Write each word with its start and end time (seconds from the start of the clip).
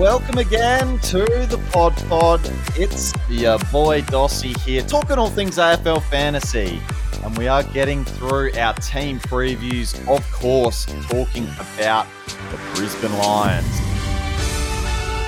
Welcome 0.00 0.38
again 0.38 0.98
to 1.00 1.26
the 1.26 1.62
Pod 1.72 1.94
Pod. 2.08 2.40
It's 2.74 3.12
your 3.28 3.58
boy 3.70 4.00
Dossie 4.00 4.58
here, 4.60 4.80
talking 4.80 5.18
all 5.18 5.28
things 5.28 5.58
AFL 5.58 6.02
fantasy. 6.04 6.80
And 7.22 7.36
we 7.36 7.48
are 7.48 7.62
getting 7.64 8.06
through 8.06 8.54
our 8.54 8.72
team 8.72 9.20
previews, 9.20 9.94
of 10.08 10.32
course, 10.32 10.86
talking 11.10 11.46
about 11.58 12.06
the 12.50 12.58
Brisbane 12.74 13.12
Lions. 13.18 13.66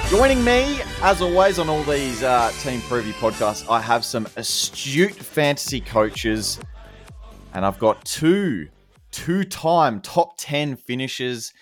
Joining 0.08 0.42
me, 0.42 0.80
as 1.02 1.20
always, 1.20 1.58
on 1.58 1.68
all 1.68 1.82
these 1.82 2.22
uh, 2.22 2.50
team 2.62 2.80
preview 2.80 3.12
podcasts, 3.12 3.68
I 3.70 3.78
have 3.78 4.06
some 4.06 4.26
astute 4.36 5.16
fantasy 5.16 5.82
coaches, 5.82 6.58
and 7.52 7.66
I've 7.66 7.78
got 7.78 8.02
two 8.06 8.70
two-time 9.10 10.00
top 10.00 10.32
10 10.38 10.76
finishers 10.76 11.52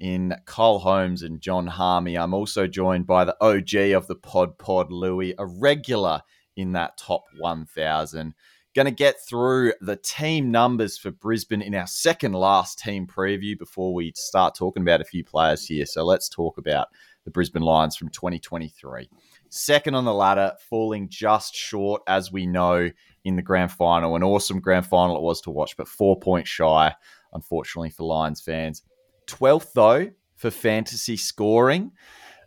in 0.00 0.34
Cole 0.46 0.78
Holmes 0.78 1.22
and 1.22 1.40
John 1.40 1.66
Harmey. 1.66 2.16
I'm 2.16 2.34
also 2.34 2.66
joined 2.66 3.06
by 3.06 3.24
the 3.24 3.36
OG 3.40 3.92
of 3.94 4.06
the 4.06 4.16
Pod 4.16 4.58
Pod, 4.58 4.90
Louis, 4.90 5.34
a 5.38 5.46
regular 5.46 6.22
in 6.56 6.72
that 6.72 6.96
top 6.96 7.24
1000. 7.38 8.34
Going 8.74 8.86
to 8.86 8.92
get 8.92 9.16
through 9.28 9.74
the 9.80 9.96
team 9.96 10.50
numbers 10.50 10.96
for 10.96 11.10
Brisbane 11.10 11.60
in 11.60 11.74
our 11.74 11.86
second 11.86 12.32
last 12.32 12.78
team 12.78 13.06
preview 13.06 13.58
before 13.58 13.92
we 13.92 14.12
start 14.16 14.54
talking 14.54 14.82
about 14.82 15.00
a 15.00 15.04
few 15.04 15.24
players 15.24 15.66
here. 15.66 15.84
So 15.84 16.04
let's 16.04 16.28
talk 16.28 16.56
about 16.56 16.88
the 17.24 17.30
Brisbane 17.30 17.62
Lions 17.62 17.96
from 17.96 18.08
2023. 18.08 19.10
Second 19.50 19.94
on 19.96 20.04
the 20.04 20.14
ladder, 20.14 20.52
falling 20.70 21.08
just 21.08 21.54
short, 21.54 22.02
as 22.06 22.32
we 22.32 22.46
know, 22.46 22.90
in 23.24 23.36
the 23.36 23.42
grand 23.42 23.72
final. 23.72 24.16
An 24.16 24.22
awesome 24.22 24.60
grand 24.60 24.86
final 24.86 25.16
it 25.16 25.22
was 25.22 25.40
to 25.42 25.50
watch, 25.50 25.76
but 25.76 25.88
four 25.88 26.18
points 26.18 26.48
shy, 26.48 26.94
unfortunately, 27.32 27.90
for 27.90 28.04
Lions 28.04 28.40
fans. 28.40 28.82
12th, 29.30 29.72
though, 29.72 30.10
for 30.36 30.50
fantasy 30.50 31.16
scoring. 31.16 31.92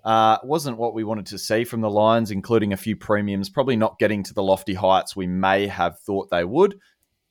Uh, 0.03 0.37
wasn't 0.43 0.77
what 0.77 0.93
we 0.93 1.03
wanted 1.03 1.25
to 1.27 1.37
see 1.37 1.63
from 1.63 1.81
the 1.81 1.89
Lions, 1.89 2.31
including 2.31 2.73
a 2.73 2.77
few 2.77 2.95
premiums, 2.95 3.49
probably 3.49 3.77
not 3.77 3.99
getting 3.99 4.21
to 4.23 4.33
the 4.33 4.43
lofty 4.43 4.73
heights 4.73 5.15
we 5.15 5.27
may 5.27 5.67
have 5.67 5.97
thought 5.99 6.29
they 6.29 6.43
would. 6.43 6.79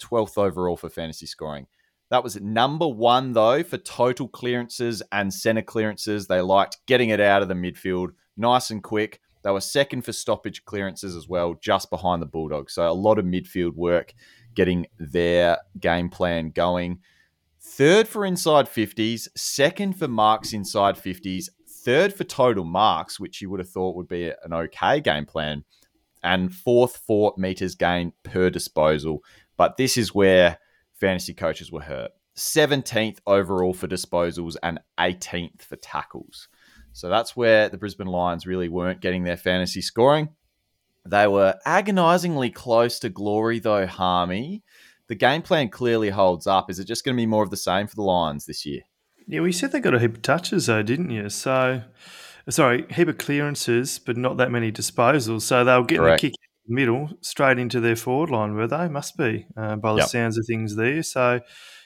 12th 0.01 0.39
overall 0.39 0.77
for 0.77 0.89
fantasy 0.89 1.27
scoring. 1.27 1.67
That 2.11 2.25
was 2.25 2.41
number 2.41 2.87
one, 2.87 3.33
though, 3.33 3.63
for 3.63 3.79
total 3.79 4.29
clearances 4.29 5.03
and 5.13 5.33
center 5.33 5.63
clearances. 5.63 6.27
They 6.27 6.41
liked 6.41 6.79
getting 6.87 7.11
it 7.11 7.21
out 7.21 7.43
of 7.43 7.49
the 7.49 7.55
midfield 7.55 8.11
nice 8.37 8.71
and 8.71 8.83
quick. 8.83 9.21
They 9.43 9.51
were 9.51 9.61
second 9.61 10.03
for 10.03 10.13
stoppage 10.13 10.65
clearances 10.65 11.17
as 11.17 11.29
well, 11.29 11.55
just 11.55 11.91
behind 11.91 12.23
the 12.23 12.27
Bulldogs. 12.27 12.75
So 12.75 12.89
a 12.89 12.93
lot 12.93 13.19
of 13.19 13.25
midfield 13.25 13.75
work 13.75 14.15
getting 14.55 14.87
their 14.99 15.59
game 15.81 16.09
plan 16.09 16.51
going. 16.51 17.01
Third 17.65 18.09
for 18.09 18.27
inside 18.27 18.67
50s, 18.67 19.29
second 19.37 19.97
for 19.97 20.09
marks 20.09 20.53
inside 20.53 20.97
50s, 20.97 21.49
third 21.69 22.13
for 22.13 22.25
total 22.25 22.65
marks, 22.65 23.21
which 23.21 23.41
you 23.41 23.49
would 23.51 23.61
have 23.61 23.71
thought 23.71 23.95
would 23.95 24.09
be 24.09 24.33
an 24.43 24.53
okay 24.53 25.01
game 25.01 25.25
plan, 25.27 25.65
and 26.25 26.53
fourth 26.53 26.97
for 26.97 27.33
meters 27.37 27.77
gained 27.77 28.15
per 28.25 28.51
disposal. 28.51 29.23
But 29.57 29.77
this 29.77 29.97
is 29.97 30.13
where 30.13 30.59
fantasy 30.93 31.35
coaches 31.35 31.71
were 31.71 31.83
hurt. 31.83 32.11
17th 32.37 33.19
overall 33.29 33.75
for 33.75 33.87
disposals 33.87 34.57
and 34.63 34.81
18th 34.99 35.63
for 35.63 35.77
tackles. 35.77 36.49
So 36.93 37.09
that's 37.09 37.37
where 37.37 37.69
the 37.69 37.79
Brisbane 37.79 38.09
Lions 38.09 38.45
really 38.45 38.69
weren't 38.69 39.01
getting 39.01 39.23
their 39.23 39.37
fantasy 39.37 39.83
scoring. 39.83 40.31
They 41.07 41.29
were 41.29 41.55
agonizingly 41.65 42.51
close 42.51 42.99
to 43.01 43.09
glory, 43.09 43.61
though, 43.61 43.87
Harmy 43.87 44.63
the 45.13 45.17
game 45.17 45.43
plan 45.43 45.69
clearly 45.69 46.09
holds 46.09 46.47
up. 46.47 46.71
Is 46.71 46.79
it 46.79 46.87
just 46.87 47.05
going 47.05 47.15
to 47.15 47.21
be 47.21 47.27
more 47.27 47.43
of 47.43 47.51
the 47.51 47.57
same 47.59 47.87
for 47.87 47.97
the 47.97 48.03
Lions 48.03 48.47
this 48.47 48.65
year? 48.65 48.81
Yeah, 49.27 49.43
we 49.43 49.53
said 49.53 49.71
they 49.71 49.79
got 49.79 49.95
a 49.95 49.99
heap 49.99 50.15
of 50.15 50.23
touches 50.23 50.65
though, 50.67 50.83
didn't 50.83 51.11
you? 51.11 51.29
So, 51.29 51.83
sorry, 52.49 52.87
heap 52.89 53.09
of 53.09 53.19
clearances, 53.19 53.99
but 53.99 54.17
not 54.17 54.39
that 54.39 54.51
many 54.51 54.73
disposals. 54.73 55.43
So 55.43 55.65
they'll 55.65 55.85
get 55.85 56.03
a 56.03 56.17
kick 56.17 56.33
in 56.33 56.75
the 56.75 56.75
middle 56.75 57.11
straight 57.21 57.59
into 57.59 57.79
their 57.79 57.95
forward 57.95 58.31
line, 58.31 58.55
were 58.55 58.67
they? 58.67 58.89
Must 58.89 59.19
be 59.19 59.47
uh, 59.55 59.77
by 59.77 59.93
the 59.93 59.99
yep. 59.99 60.09
sounds 60.09 60.39
of 60.39 60.47
things 60.47 60.77
there. 60.77 61.03
So, 61.03 61.41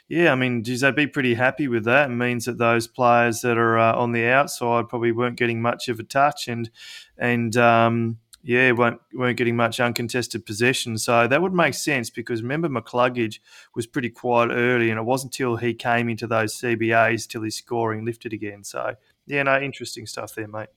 yeah, 0.08 0.30
I 0.30 0.36
mean, 0.36 0.62
geez, 0.62 0.82
they'd 0.82 0.94
be 0.94 1.08
pretty 1.08 1.34
happy 1.34 1.66
with 1.66 1.84
that. 1.86 2.08
It 2.08 2.14
means 2.14 2.44
that 2.44 2.58
those 2.58 2.86
players 2.86 3.40
that 3.40 3.58
are 3.58 3.76
uh, 3.76 3.96
on 3.96 4.12
the 4.12 4.26
outside 4.26 4.88
probably 4.88 5.10
weren't 5.10 5.36
getting 5.36 5.60
much 5.60 5.88
of 5.88 5.98
a 5.98 6.04
touch, 6.04 6.46
and 6.46 6.70
and 7.18 7.56
um, 7.56 8.18
yeah, 8.46 8.70
weren't 8.70 9.00
weren't 9.12 9.36
getting 9.36 9.56
much 9.56 9.80
uncontested 9.80 10.46
possession. 10.46 10.98
So 10.98 11.26
that 11.26 11.42
would 11.42 11.52
make 11.52 11.74
sense 11.74 12.10
because 12.10 12.42
remember 12.42 12.68
McCluggage 12.68 13.40
was 13.74 13.88
pretty 13.88 14.08
quiet 14.08 14.50
early, 14.52 14.90
and 14.90 15.00
it 15.00 15.02
wasn't 15.02 15.34
until 15.34 15.56
he 15.56 15.74
came 15.74 16.08
into 16.08 16.28
those 16.28 16.54
CBAs 16.54 17.26
till 17.26 17.42
his 17.42 17.56
scoring 17.56 18.04
lifted 18.04 18.32
again. 18.32 18.62
So 18.62 18.94
yeah, 19.26 19.42
no, 19.42 19.58
interesting 19.58 20.06
stuff 20.06 20.36
there, 20.36 20.46
mate. 20.46 20.68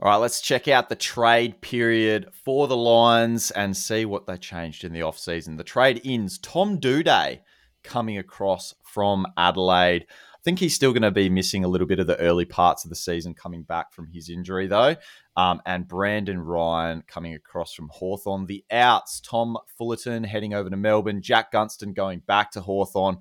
All 0.00 0.10
right, 0.10 0.16
let's 0.16 0.40
check 0.40 0.66
out 0.66 0.88
the 0.88 0.96
trade 0.96 1.60
period 1.60 2.30
for 2.32 2.66
the 2.66 2.76
Lions 2.76 3.50
and 3.50 3.76
see 3.76 4.06
what 4.06 4.26
they 4.26 4.38
changed 4.38 4.82
in 4.82 4.94
the 4.94 5.00
offseason. 5.00 5.58
The 5.58 5.64
trade 5.64 6.00
ins 6.04 6.38
Tom 6.38 6.80
Doedee 6.80 7.40
coming 7.82 8.16
across 8.16 8.74
from 8.82 9.26
Adelaide 9.36 10.06
think 10.46 10.60
he's 10.60 10.76
still 10.76 10.92
going 10.92 11.02
to 11.02 11.10
be 11.10 11.28
missing 11.28 11.64
a 11.64 11.68
little 11.68 11.88
bit 11.88 11.98
of 11.98 12.06
the 12.06 12.20
early 12.20 12.44
parts 12.44 12.84
of 12.84 12.88
the 12.88 12.94
season 12.94 13.34
coming 13.34 13.64
back 13.64 13.92
from 13.92 14.06
his 14.06 14.30
injury, 14.30 14.68
though. 14.68 14.94
Um, 15.36 15.60
and 15.66 15.88
Brandon 15.88 16.38
Ryan 16.38 17.02
coming 17.08 17.34
across 17.34 17.74
from 17.74 17.90
Hawthorn. 17.92 18.46
The 18.46 18.64
outs, 18.70 19.20
Tom 19.20 19.58
Fullerton 19.76 20.22
heading 20.22 20.54
over 20.54 20.70
to 20.70 20.76
Melbourne, 20.76 21.20
Jack 21.20 21.50
Gunston 21.50 21.94
going 21.94 22.20
back 22.20 22.52
to 22.52 22.60
Hawthorn. 22.60 23.16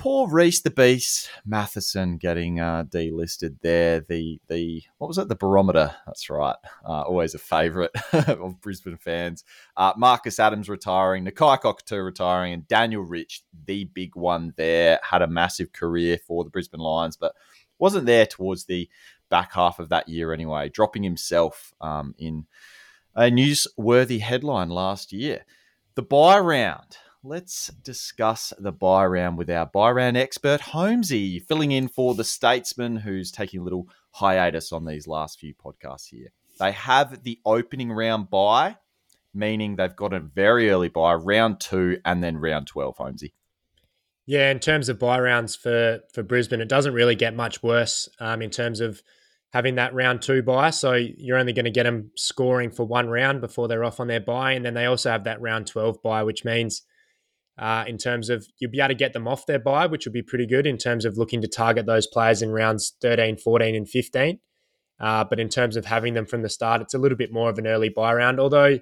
Poor 0.00 0.26
Rhys 0.26 0.62
the 0.62 0.70
Beast 0.70 1.28
Mathieson 1.44 2.16
getting 2.16 2.58
uh, 2.58 2.84
delisted 2.84 3.56
there. 3.60 4.00
The 4.00 4.40
the 4.48 4.82
what 4.96 5.08
was 5.08 5.18
it? 5.18 5.28
The 5.28 5.34
barometer. 5.34 5.94
That's 6.06 6.30
right. 6.30 6.56
Uh, 6.88 7.02
always 7.02 7.34
a 7.34 7.38
favourite 7.38 7.90
of 8.14 8.62
Brisbane 8.62 8.96
fans. 8.96 9.44
Uh, 9.76 9.92
Marcus 9.98 10.40
Adams 10.40 10.70
retiring, 10.70 11.26
Nakia 11.26 11.60
Cockatoo 11.60 11.98
retiring, 11.98 12.54
and 12.54 12.66
Daniel 12.66 13.02
Rich, 13.02 13.42
the 13.66 13.84
big 13.92 14.16
one 14.16 14.54
there, 14.56 14.98
had 15.02 15.20
a 15.20 15.26
massive 15.26 15.70
career 15.74 16.16
for 16.16 16.44
the 16.44 16.50
Brisbane 16.50 16.80
Lions, 16.80 17.18
but 17.18 17.34
wasn't 17.78 18.06
there 18.06 18.24
towards 18.24 18.64
the 18.64 18.88
back 19.28 19.52
half 19.52 19.78
of 19.78 19.90
that 19.90 20.08
year 20.08 20.32
anyway, 20.32 20.70
dropping 20.70 21.02
himself 21.02 21.74
um, 21.82 22.14
in 22.16 22.46
a 23.14 23.24
newsworthy 23.24 24.20
headline 24.20 24.70
last 24.70 25.12
year. 25.12 25.44
The 25.94 26.02
bye 26.02 26.38
round 26.38 26.96
let's 27.22 27.68
discuss 27.82 28.52
the 28.58 28.72
bye 28.72 29.04
round 29.04 29.36
with 29.36 29.50
our 29.50 29.66
bye 29.66 29.90
round 29.90 30.16
expert, 30.16 30.60
Holmesy, 30.60 31.38
filling 31.38 31.72
in 31.72 31.88
for 31.88 32.14
the 32.14 32.24
statesman 32.24 32.96
who's 32.96 33.30
taking 33.30 33.60
a 33.60 33.62
little 33.62 33.88
hiatus 34.12 34.72
on 34.72 34.86
these 34.86 35.06
last 35.06 35.38
few 35.38 35.54
podcasts 35.54 36.08
here. 36.08 36.28
They 36.58 36.72
have 36.72 37.22
the 37.22 37.38
opening 37.44 37.92
round 37.92 38.30
bye, 38.30 38.76
meaning 39.34 39.76
they've 39.76 39.94
got 39.94 40.12
a 40.12 40.20
very 40.20 40.70
early 40.70 40.88
bye, 40.88 41.14
round 41.14 41.60
two, 41.60 41.98
and 42.04 42.22
then 42.22 42.38
round 42.38 42.66
12, 42.66 42.96
Holmesy. 42.96 43.34
Yeah, 44.26 44.50
in 44.50 44.60
terms 44.60 44.88
of 44.88 44.98
bye 44.98 45.18
rounds 45.18 45.56
for, 45.56 46.00
for 46.12 46.22
Brisbane, 46.22 46.60
it 46.60 46.68
doesn't 46.68 46.94
really 46.94 47.16
get 47.16 47.34
much 47.34 47.62
worse 47.62 48.08
um, 48.20 48.42
in 48.42 48.50
terms 48.50 48.80
of 48.80 49.02
having 49.52 49.74
that 49.74 49.92
round 49.92 50.22
two 50.22 50.42
bye. 50.42 50.70
So 50.70 50.94
you're 50.94 51.38
only 51.38 51.52
going 51.52 51.64
to 51.64 51.70
get 51.70 51.82
them 51.82 52.12
scoring 52.16 52.70
for 52.70 52.84
one 52.84 53.08
round 53.08 53.40
before 53.40 53.66
they're 53.66 53.84
off 53.84 53.98
on 53.98 54.06
their 54.06 54.20
bye. 54.20 54.52
And 54.52 54.64
then 54.64 54.74
they 54.74 54.84
also 54.84 55.10
have 55.10 55.24
that 55.24 55.40
round 55.40 55.66
12 55.66 56.02
bye, 56.02 56.22
which 56.22 56.44
means 56.44 56.82
uh, 57.60 57.84
in 57.86 57.98
terms 57.98 58.30
of 58.30 58.48
you'll 58.58 58.70
be 58.70 58.80
able 58.80 58.88
to 58.88 58.94
get 58.94 59.12
them 59.12 59.28
off 59.28 59.44
their 59.44 59.58
bye, 59.58 59.86
which 59.86 60.06
would 60.06 60.14
be 60.14 60.22
pretty 60.22 60.46
good 60.46 60.66
in 60.66 60.78
terms 60.78 61.04
of 61.04 61.18
looking 61.18 61.42
to 61.42 61.48
target 61.48 61.84
those 61.84 62.06
players 62.06 62.40
in 62.40 62.50
rounds 62.50 62.94
13, 63.02 63.36
14, 63.36 63.74
and 63.74 63.88
15. 63.88 64.38
Uh, 64.98 65.24
but 65.24 65.38
in 65.38 65.48
terms 65.48 65.76
of 65.76 65.84
having 65.84 66.14
them 66.14 66.24
from 66.24 66.42
the 66.42 66.48
start, 66.48 66.80
it's 66.80 66.94
a 66.94 66.98
little 66.98 67.18
bit 67.18 67.32
more 67.32 67.50
of 67.50 67.58
an 67.58 67.66
early 67.66 67.90
bye 67.90 68.14
round. 68.14 68.40
Although 68.40 68.78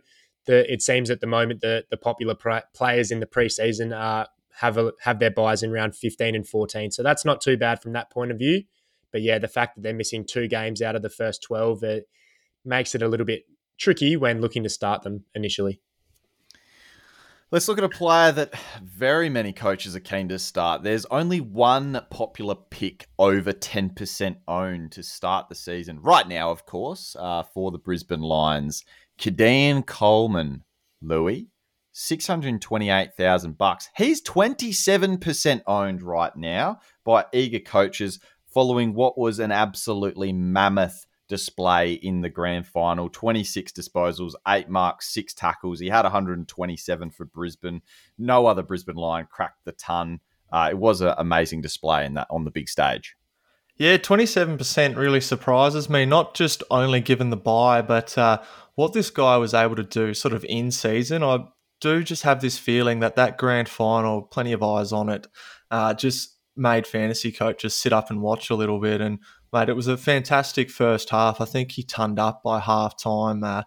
the, 0.47 0.73
it 0.73 0.81
seems 0.81 1.11
at 1.11 1.21
the 1.21 1.27
moment 1.27 1.61
the, 1.61 1.85
the 1.91 1.97
popular 1.97 2.37
players 2.75 3.11
in 3.11 3.19
the 3.19 3.27
preseason 3.27 3.93
uh, 3.93 4.27
have 4.59 4.79
a, 4.79 4.93
have 5.01 5.19
their 5.19 5.31
byes 5.31 5.65
in 5.65 5.73
round 5.73 5.97
15 5.97 6.37
and 6.37 6.47
14. 6.47 6.93
So 6.93 7.03
that's 7.03 7.25
not 7.25 7.41
too 7.41 7.57
bad 7.57 7.83
from 7.83 7.93
that 7.95 8.11
point 8.11 8.31
of 8.31 8.39
view. 8.39 8.63
But 9.11 9.23
yeah, 9.23 9.39
the 9.39 9.49
fact 9.49 9.75
that 9.75 9.83
they're 9.83 9.95
missing 9.95 10.25
two 10.25 10.47
games 10.47 10.83
out 10.83 10.95
of 10.95 11.03
the 11.03 11.11
first 11.11 11.43
12 11.43 11.83
it 11.83 12.09
makes 12.65 12.95
it 12.95 13.03
a 13.03 13.09
little 13.09 13.27
bit 13.27 13.43
tricky 13.77 14.17
when 14.17 14.41
looking 14.41 14.63
to 14.63 14.69
start 14.69 15.03
them 15.03 15.25
initially. 15.35 15.81
Let's 17.51 17.67
look 17.67 17.79
at 17.79 17.85
a 17.85 17.89
player 17.89 18.31
that 18.31 18.53
very 18.85 19.31
many 19.31 19.55
coaches 19.55 19.97
are 19.97 20.01
keen 20.01 20.29
to 20.29 20.39
start. 20.39 20.83
There's 20.83 21.07
only 21.07 21.41
one 21.41 21.99
popular 22.11 22.55
pick 22.55 23.09
over 23.19 23.55
10% 23.55 24.37
owned 24.47 24.93
to 24.93 25.03
start 25.03 25.49
the 25.49 25.55
season. 25.55 25.99
Right 26.03 26.29
now, 26.29 26.51
of 26.51 26.67
course, 26.67 27.17
uh, 27.19 27.45
for 27.45 27.71
the 27.71 27.79
Brisbane 27.79 28.21
Lions. 28.21 28.85
Keidean 29.19 29.87
Coleman, 29.87 30.63
Louis, 31.01 31.49
628,000 31.93 33.57
bucks. 33.57 33.89
He's 33.97 34.21
27% 34.21 35.63
owned 35.67 36.03
right 36.03 36.37
now 36.37 36.81
by 37.03 37.25
eager 37.33 37.61
coaches 37.61 38.21
following 38.53 38.93
what 38.93 39.17
was 39.17 39.39
an 39.39 39.53
absolutely 39.53 40.35
mammoth 40.35 41.07
display 41.29 41.93
in 41.93 42.21
the 42.21 42.29
grand 42.29 42.67
final 42.67 43.09
26 43.09 43.73
disposals, 43.73 44.33
eight 44.47 44.69
marks, 44.69 45.13
six 45.13 45.35
tackles. 45.35 45.81
He 45.81 45.89
had 45.89 46.03
127 46.03 47.11
for 47.11 47.25
Brisbane. 47.27 47.83
No 48.19 48.47
other 48.47 48.63
Brisbane 48.63 48.97
line 48.97 49.29
cracked 49.31 49.65
the 49.65 49.73
ton. 49.73 50.21
Uh, 50.51 50.69
it 50.71 50.79
was 50.79 51.01
an 51.01 51.15
amazing 51.19 51.61
display 51.61 52.07
in 52.07 52.15
that 52.15 52.27
on 52.31 52.45
the 52.45 52.51
big 52.51 52.69
stage. 52.69 53.15
Yeah, 53.77 53.97
27% 53.97 54.97
really 54.97 55.21
surprises 55.21 55.89
me, 55.89 56.05
not 56.05 56.35
just 56.35 56.65
only 56.71 57.01
given 57.01 57.31
the 57.31 57.37
bye, 57.37 57.81
but 57.81 58.19
uh, 58.19 58.41
what 58.75 58.93
this 58.93 59.11
guy 59.11 59.37
was 59.37 59.55
able 59.55 59.77
to 59.77 59.85
do 59.85 60.15
sort 60.15 60.35
of 60.35 60.45
in 60.49 60.73
season. 60.73 61.23
I 61.23 61.45
do 61.81 62.03
just 62.03 62.25
have 62.25 62.41
this 62.41 62.59
feeling 62.59 63.01
that 63.01 63.15
that 63.17 63.39
grand 63.39 63.69
final, 63.69 64.23
plenty 64.23 64.53
of 64.53 64.65
eyes 64.65 64.91
on 64.91 65.09
it, 65.09 65.29
uh, 65.71 65.95
just 65.95 66.39
made 66.57 66.89
fantasy 66.89 67.31
coaches 67.31 67.77
sit 67.77 67.93
up 67.93 68.11
and 68.11 68.21
watch 68.21 68.51
a 68.51 68.57
little 68.57 68.81
bit. 68.81 69.01
And, 69.01 69.21
mate, 69.53 69.69
it 69.69 69.77
was 69.77 69.89
a 69.89 69.97
fantastic 69.97 70.71
first 70.71 71.11
half. 71.11 71.41
I 71.41 71.45
think 71.45 71.73
he 71.73 71.83
turned 71.83 72.19
up 72.19 72.43
by 72.43 72.61
half 72.61 72.97
time. 72.97 73.45
Uh, 73.45 73.63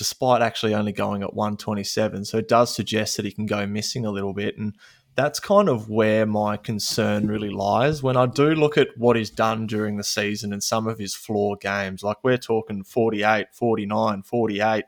despite 0.00 0.40
actually 0.40 0.74
only 0.74 0.92
going 0.92 1.22
at 1.22 1.34
127. 1.34 2.24
So 2.24 2.38
it 2.38 2.48
does 2.48 2.74
suggest 2.74 3.18
that 3.18 3.26
he 3.26 3.32
can 3.32 3.44
go 3.44 3.66
missing 3.66 4.06
a 4.06 4.10
little 4.10 4.32
bit. 4.32 4.56
And 4.56 4.74
that's 5.14 5.38
kind 5.38 5.68
of 5.68 5.90
where 5.90 6.24
my 6.24 6.56
concern 6.56 7.26
really 7.26 7.50
lies. 7.50 8.02
When 8.02 8.16
I 8.16 8.24
do 8.24 8.54
look 8.54 8.78
at 8.78 8.96
what 8.96 9.16
he's 9.16 9.28
done 9.28 9.66
during 9.66 9.98
the 9.98 10.02
season 10.02 10.54
and 10.54 10.62
some 10.62 10.86
of 10.86 10.98
his 10.98 11.14
floor 11.14 11.54
games, 11.60 12.02
like 12.02 12.16
we're 12.24 12.38
talking 12.38 12.82
48, 12.82 13.48
49, 13.52 14.22
48, 14.22 14.84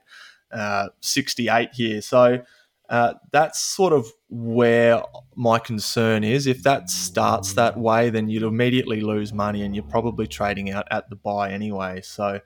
uh, 0.51 0.89
68 1.01 1.69
here. 1.75 2.01
So 2.01 2.43
uh, 2.93 3.15
that's 3.31 3.59
sort 3.59 3.95
of 3.95 4.07
where 4.29 5.03
my 5.35 5.59
concern 5.59 6.23
is. 6.23 6.47
If 6.47 6.63
that 6.65 6.91
starts 6.91 7.55
that 7.55 7.79
way, 7.79 8.11
then 8.11 8.29
you'd 8.29 8.43
immediately 8.43 9.01
lose 9.01 9.33
money 9.33 9.63
and 9.63 9.75
you're 9.75 9.83
probably 9.83 10.27
trading 10.27 10.71
out 10.71 10.87
at 10.91 11.09
the 11.09 11.17
bye 11.17 11.51
anyway. 11.53 12.03
So 12.03 12.41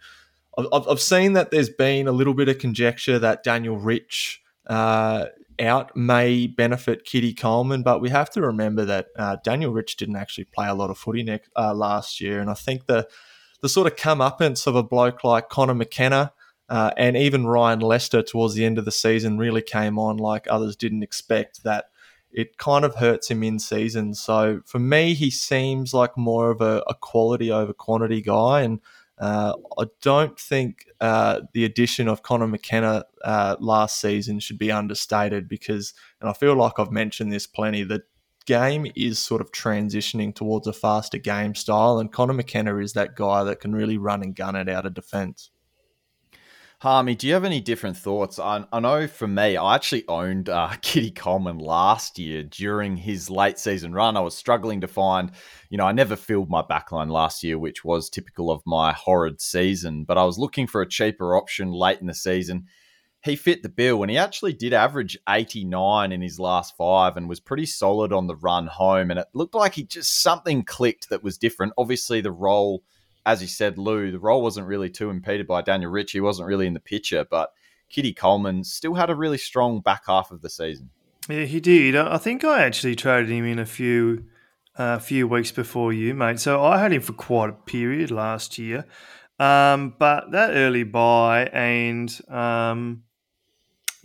I've, 0.57 0.89
I've 0.89 1.01
seen 1.01 1.33
that 1.33 1.51
there's 1.51 1.69
been 1.69 2.07
a 2.07 2.13
little 2.13 2.33
bit 2.33 2.49
of 2.49 2.59
conjecture 2.59 3.19
that 3.19 3.43
Daniel 3.43 3.77
Rich 3.77 4.41
uh, 4.69 5.27
out 5.59 5.97
may 5.97 6.47
benefit 6.47 7.05
Kitty 7.05 7.35
Coleman, 7.35 7.83
but 7.83 8.01
we 8.01 8.11
have 8.11 8.31
to 8.31 8.41
remember 8.41 8.85
that 8.85 9.09
uh, 9.19 9.39
Daniel 9.43 9.73
Rich 9.73 9.97
didn't 9.97 10.15
actually 10.15 10.45
play 10.45 10.69
a 10.69 10.75
lot 10.75 10.91
of 10.91 10.97
footy 10.97 11.25
next, 11.25 11.51
uh, 11.57 11.75
last 11.75 12.21
year, 12.21 12.41
and 12.41 12.49
I 12.49 12.55
think 12.55 12.87
the 12.87 13.09
the 13.63 13.69
sort 13.69 13.87
of 13.87 13.97
comeuppance 13.97 14.67
of 14.67 14.77
a 14.77 14.83
bloke 14.83 15.25
like 15.25 15.49
Connor 15.49 15.75
McKenna 15.75 16.33
uh, 16.69 16.91
and 16.97 17.17
even 17.17 17.47
Ryan 17.47 17.81
Lester 17.81 18.23
towards 18.23 18.55
the 18.55 18.65
end 18.65 18.79
of 18.79 18.85
the 18.85 18.93
season 18.93 19.39
really 19.39 19.63
came 19.63 19.99
on 19.99 20.17
like 20.17 20.47
others 20.51 20.77
didn't 20.77 21.03
expect. 21.03 21.63
That 21.65 21.87
it 22.33 22.59
kind 22.59 22.85
of 22.85 22.97
hurts 22.97 23.31
him 23.31 23.43
in 23.43 23.59
season. 23.59 24.15
So 24.15 24.61
for 24.67 24.79
me, 24.79 25.15
he 25.15 25.31
seems 25.31 25.95
like 25.95 26.17
more 26.17 26.51
of 26.51 26.61
a, 26.61 26.83
a 26.87 26.95
quality 26.95 27.51
over 27.51 27.73
quantity 27.73 28.21
guy, 28.21 28.63
and 28.63 28.81
uh, 29.19 29.55
I 29.79 29.85
don't 30.03 30.39
think 30.39 30.87
uh, 31.01 31.41
the 31.53 31.65
addition 31.65 32.09
of 32.09 32.23
Connor 32.23 32.47
McKenna 32.49 33.05
uh, 33.25 33.57
last 33.61 34.01
season 34.01 34.41
should 34.41 34.59
be 34.59 34.71
understated 34.71 35.49
because, 35.49 35.95
and 36.21 36.29
I 36.29 36.35
feel 36.35 36.55
like 36.55 36.79
I've 36.79 36.93
mentioned 36.93 37.33
this 37.33 37.47
plenty, 37.47 37.83
the 37.83 38.03
game 38.45 38.87
is 38.95 39.19
sort 39.19 39.41
of 39.41 39.53
transitioning 39.53 40.35
towards 40.35 40.67
a 40.67 40.73
faster 40.73 41.19
game 41.19 41.55
style, 41.55 41.99
and 41.99 42.13
Connor 42.13 42.35
McKenna 42.35 42.77
is 42.77 42.93
that 42.93 43.17
guy 43.17 43.45
that 43.45 43.61
can 43.61 43.75
really 43.75 43.99
run 43.99 44.23
and 44.23 44.35
gun 44.35 44.57
it 44.57 44.69
out 44.69 44.85
of 44.85 44.95
defence. 44.95 45.51
Harmy, 46.81 47.15
do 47.15 47.27
you 47.27 47.33
have 47.33 47.45
any 47.45 47.63
different 47.63 47.97
thoughts? 47.97 48.39
I, 48.39 48.67
I 48.71 48.81
know 48.81 49.07
for 49.07 49.27
me, 49.27 49.57
I 49.57 49.75
actually 49.75 50.07
owned 50.09 50.51
uh, 50.51 50.75
Kitty 50.83 51.11
Coleman 51.11 51.59
last 51.59 52.19
year 52.19 52.43
during 52.43 52.99
his 52.99 53.31
late 53.31 53.59
season 53.59 53.95
run. 53.95 54.15
I 54.15 54.21
was 54.21 54.37
struggling 54.37 54.83
to 54.83 54.89
find, 54.89 55.31
you 55.71 55.79
know, 55.79 55.87
I 55.87 55.93
never 55.93 56.17
filled 56.17 56.51
my 56.51 56.61
backline 56.61 57.11
last 57.11 57.43
year, 57.43 57.59
which 57.59 57.83
was 57.83 58.11
typical 58.11 58.51
of 58.51 58.61
my 58.67 58.93
horrid 58.93 59.41
season, 59.41 60.05
but 60.05 60.19
I 60.19 60.25
was 60.25 60.39
looking 60.39 60.67
for 60.67 60.83
a 60.83 60.89
cheaper 60.89 61.35
option 61.35 61.73
late 61.73 62.03
in 62.03 62.09
the 62.09 62.15
season. 62.15 62.67
He 63.25 63.37
fit 63.37 63.63
the 63.63 63.71
bill 63.71 64.03
and 64.03 64.11
he 64.11 64.19
actually 64.19 64.53
did 64.53 64.75
average 64.75 65.17
89 65.27 66.13
in 66.13 66.21
his 66.21 66.39
last 66.39 66.77
five 66.77 67.17
and 67.17 67.27
was 67.27 67.41
pretty 67.41 67.67
solid 67.67 68.13
on 68.13 68.27
the 68.27 68.37
run 68.37 68.67
home. 68.67 69.11
And 69.11 69.19
it 69.19 69.29
looked 69.33 69.55
like 69.55 69.75
he 69.75 69.85
just 69.85 70.21
something 70.21 70.63
clicked 70.63 71.09
that 71.09 71.25
was 71.25 71.39
different. 71.39 71.73
Obviously, 71.79 72.21
the 72.21 72.31
role 72.31 72.83
as 73.27 73.43
you 73.43 73.49
said, 73.49 73.77
Lou, 73.77 74.13
the 74.13 74.21
role 74.21 74.41
wasn't 74.41 74.69
really 74.69 74.89
too 74.89 75.11
impeded 75.11 75.49
by 75.49 75.61
Daniel 75.61 75.91
Rich. 75.91 76.13
He 76.13 76.21
wasn't 76.21 76.47
really 76.47 76.69
in 76.69 76.75
the 76.75 76.81
picture, 76.81 77.27
but 77.29 77.53
Kitty 77.91 78.15
Coleman 78.15 78.63
still 78.63 78.95
had 78.95 79.11
a 79.11 79.17
really 79.17 79.37
strong 79.37 79.81
back 79.81 80.05
half 80.07 80.31
of 80.31 80.43
the 80.43 80.49
season. 80.49 80.91
Yeah, 81.29 81.45
he 81.45 81.59
did. 81.59 81.97
I 81.97 82.19
think 82.19 82.45
I 82.45 82.63
actually 82.63 82.95
traded 82.95 83.31
him 83.31 83.45
in 83.45 83.59
a 83.59 83.67
few 83.67 84.25
a 84.79 84.83
uh, 84.83 84.99
few 84.99 85.27
weeks 85.27 85.51
before 85.51 85.93
you, 85.93 86.13
mate. 86.15 86.39
So 86.39 86.63
I 86.63 86.79
had 86.79 86.93
him 86.93 87.01
for 87.01 87.15
quite 87.15 87.49
a 87.49 87.55
period 87.55 88.11
last 88.11 88.59
year. 88.59 88.85
Um, 89.39 89.95
but 89.99 90.31
that 90.33 90.51
early 90.51 90.83
bye 90.83 91.47
and 91.47 92.15
um, 92.29 93.03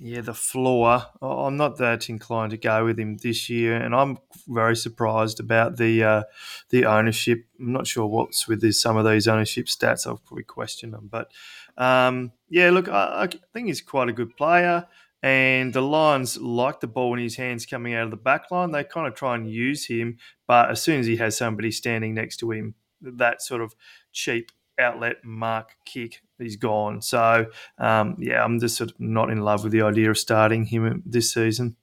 yeah, 0.03 0.21
the 0.21 0.33
floor. 0.33 1.05
I'm 1.21 1.57
not 1.57 1.77
that 1.77 2.09
inclined 2.09 2.51
to 2.51 2.57
go 2.57 2.85
with 2.85 2.99
him 2.99 3.17
this 3.17 3.51
year, 3.51 3.75
and 3.75 3.93
I'm 3.93 4.17
very 4.47 4.75
surprised 4.75 5.39
about 5.39 5.77
the 5.77 6.03
uh, 6.03 6.23
the 6.69 6.85
ownership. 6.85 7.45
I'm 7.59 7.71
not 7.71 7.85
sure 7.85 8.07
what's 8.07 8.47
with 8.47 8.61
this, 8.61 8.81
some 8.81 8.97
of 8.97 9.05
these 9.05 9.27
ownership 9.27 9.67
stats. 9.67 10.07
I'll 10.07 10.17
probably 10.17 10.43
question 10.43 10.89
them, 10.89 11.07
but 11.11 11.31
um, 11.77 12.31
yeah, 12.49 12.71
look, 12.71 12.89
I, 12.89 13.23
I, 13.25 13.29
think 13.53 13.67
he's 13.67 13.81
quite 13.81 14.09
a 14.09 14.13
good 14.13 14.35
player. 14.35 14.87
And 15.23 15.71
the 15.71 15.81
Lions 15.81 16.35
like 16.41 16.79
the 16.79 16.87
ball 16.87 17.13
in 17.13 17.19
his 17.19 17.35
hands 17.35 17.67
coming 17.67 17.93
out 17.93 18.05
of 18.05 18.09
the 18.09 18.17
back 18.17 18.49
line. 18.49 18.71
They 18.71 18.83
kind 18.83 19.05
of 19.05 19.13
try 19.13 19.35
and 19.35 19.47
use 19.47 19.85
him, 19.85 20.17
but 20.47 20.71
as 20.71 20.81
soon 20.81 20.99
as 20.99 21.05
he 21.05 21.17
has 21.17 21.37
somebody 21.37 21.69
standing 21.69 22.15
next 22.15 22.37
to 22.37 22.49
him, 22.49 22.73
that 23.01 23.43
sort 23.43 23.61
of 23.61 23.75
cheap 24.11 24.51
outlet 24.81 25.17
mark 25.23 25.75
kick 25.85 26.21
he's 26.37 26.55
gone. 26.55 27.01
So 27.01 27.47
um, 27.77 28.17
yeah, 28.19 28.43
I'm 28.43 28.59
just 28.59 28.77
sort 28.77 28.91
of 28.91 28.99
not 28.99 29.29
in 29.29 29.41
love 29.41 29.63
with 29.63 29.71
the 29.71 29.81
idea 29.83 30.09
of 30.09 30.17
starting 30.17 30.65
him 30.65 31.03
this 31.05 31.33
season. 31.33 31.77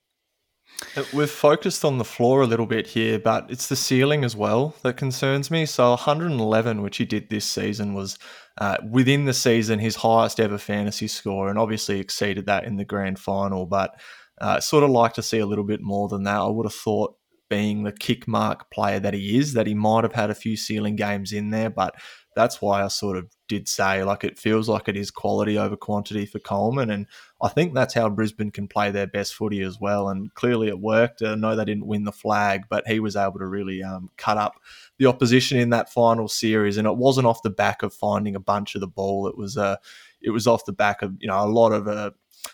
Uh, 0.97 1.05
we've 1.13 1.31
focused 1.31 1.85
on 1.85 1.99
the 1.99 2.05
floor 2.05 2.43
a 2.43 2.47
little 2.47 2.67
bit 2.67 2.87
here, 2.87 3.19
but 3.19 3.51
it's 3.51 3.69
the 3.69 3.77
ceiling 3.77 4.25
as 4.25 4.37
well 4.37 4.75
that 4.83 4.97
concerns 4.97 5.51
me. 5.51 5.67
So 5.67 5.91
111, 5.91 6.83
which 6.83 6.99
he 6.99 7.05
did 7.05 7.31
this 7.31 7.45
season, 7.45 7.95
was 7.95 8.19
uh, 8.59 8.77
within 8.89 9.25
the 9.25 9.35
season 9.35 9.79
his 9.79 9.97
highest 9.97 10.39
ever 10.39 10.59
fantasy 10.59 11.09
score, 11.09 11.49
and 11.49 11.59
obviously 11.59 11.99
exceeded 11.99 12.47
that 12.47 12.65
in 12.65 12.77
the 12.77 12.85
grand 12.85 13.19
final. 13.19 13.67
But 13.67 13.99
uh, 14.41 14.61
sort 14.61 14.85
of 14.85 14.91
like 14.91 15.15
to 15.15 15.23
see 15.23 15.39
a 15.39 15.47
little 15.47 15.65
bit 15.65 15.81
more 15.81 16.09
than 16.09 16.23
that. 16.25 16.39
I 16.39 16.49
would 16.49 16.67
have 16.67 16.75
thought 16.75 17.17
being 17.49 17.83
the 17.83 17.93
kick 17.93 18.29
mark 18.29 18.71
player 18.71 19.01
that 19.01 19.15
he 19.15 19.39
is, 19.39 19.55
that 19.55 19.67
he 19.67 19.75
might 19.75 20.05
have 20.05 20.13
had 20.13 20.31
a 20.31 20.35
few 20.35 20.57
ceiling 20.57 20.97
games 20.97 21.33
in 21.33 21.51
there, 21.51 21.71
but 21.71 21.95
that's 22.39 22.63
why 22.63 22.85
I 22.85 22.89
sort 22.89 23.17
of 23.17 23.27
did 23.49 23.67
say 23.67 24.05
like 24.05 24.23
it 24.23 24.39
feels 24.39 24.69
like 24.69 24.89
it 24.89 24.97
is 24.97 25.11
quality 25.11 25.59
over 25.59 25.77
quantity 25.77 26.25
for 26.25 26.39
Coleman, 26.39 26.91
and 26.91 27.07
I 27.43 27.49
think 27.49 27.75
that's 27.75 27.95
how 27.95 28.09
Brisbane 28.09 28.53
can 28.53 28.69
play 28.69 28.93
their 28.93 29.09
best 29.09 29.35
footy 29.35 29.61
as 29.63 29.81
well. 29.81 30.09
And 30.09 30.33
clearly 30.35 30.69
it 30.69 30.79
worked. 30.79 31.21
I 31.21 31.35
know 31.35 31.57
they 31.57 31.65
didn't 31.65 31.87
win 31.87 32.05
the 32.05 32.13
flag, 32.13 32.63
but 32.69 32.87
he 32.87 33.01
was 33.01 33.17
able 33.17 33.41
to 33.41 33.47
really 33.47 33.83
um, 33.83 34.11
cut 34.17 34.37
up 34.37 34.55
the 34.99 35.07
opposition 35.07 35.59
in 35.59 35.71
that 35.71 35.93
final 35.93 36.29
series, 36.29 36.77
and 36.77 36.87
it 36.87 36.97
wasn't 36.97 37.27
off 37.27 37.43
the 37.43 37.51
back 37.51 37.83
of 37.83 37.93
finding 37.93 38.37
a 38.37 38.41
bunch 38.41 38.77
of 38.77 38.81
the 38.83 38.87
ball. 38.87 39.27
It 39.27 39.37
was 39.37 39.57
uh, 39.57 39.77
it 40.23 40.31
was 40.31 40.47
off 40.47 40.65
the 40.65 40.73
back 40.73 41.03
of 41.03 41.15
you 41.19 41.27
know 41.27 41.45
a 41.45 41.47
lot 41.51 41.73
of 41.73 41.89
uh, 41.89 42.13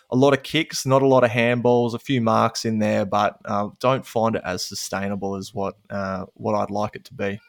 a 0.09 0.15
lot 0.15 0.33
of 0.33 0.43
kicks, 0.43 0.85
not 0.85 1.01
a 1.01 1.07
lot 1.07 1.23
of 1.23 1.31
handballs, 1.31 1.93
a 1.93 1.99
few 1.99 2.21
marks 2.21 2.65
in 2.65 2.79
there, 2.79 3.05
but 3.05 3.37
uh, 3.45 3.69
don't 3.79 4.05
find 4.05 4.35
it 4.35 4.41
as 4.45 4.63
sustainable 4.63 5.35
as 5.35 5.53
what 5.53 5.75
uh, 5.89 6.25
what 6.33 6.55
I'd 6.55 6.71
like 6.71 6.95
it 6.95 7.05
to 7.05 7.13
be. 7.13 7.39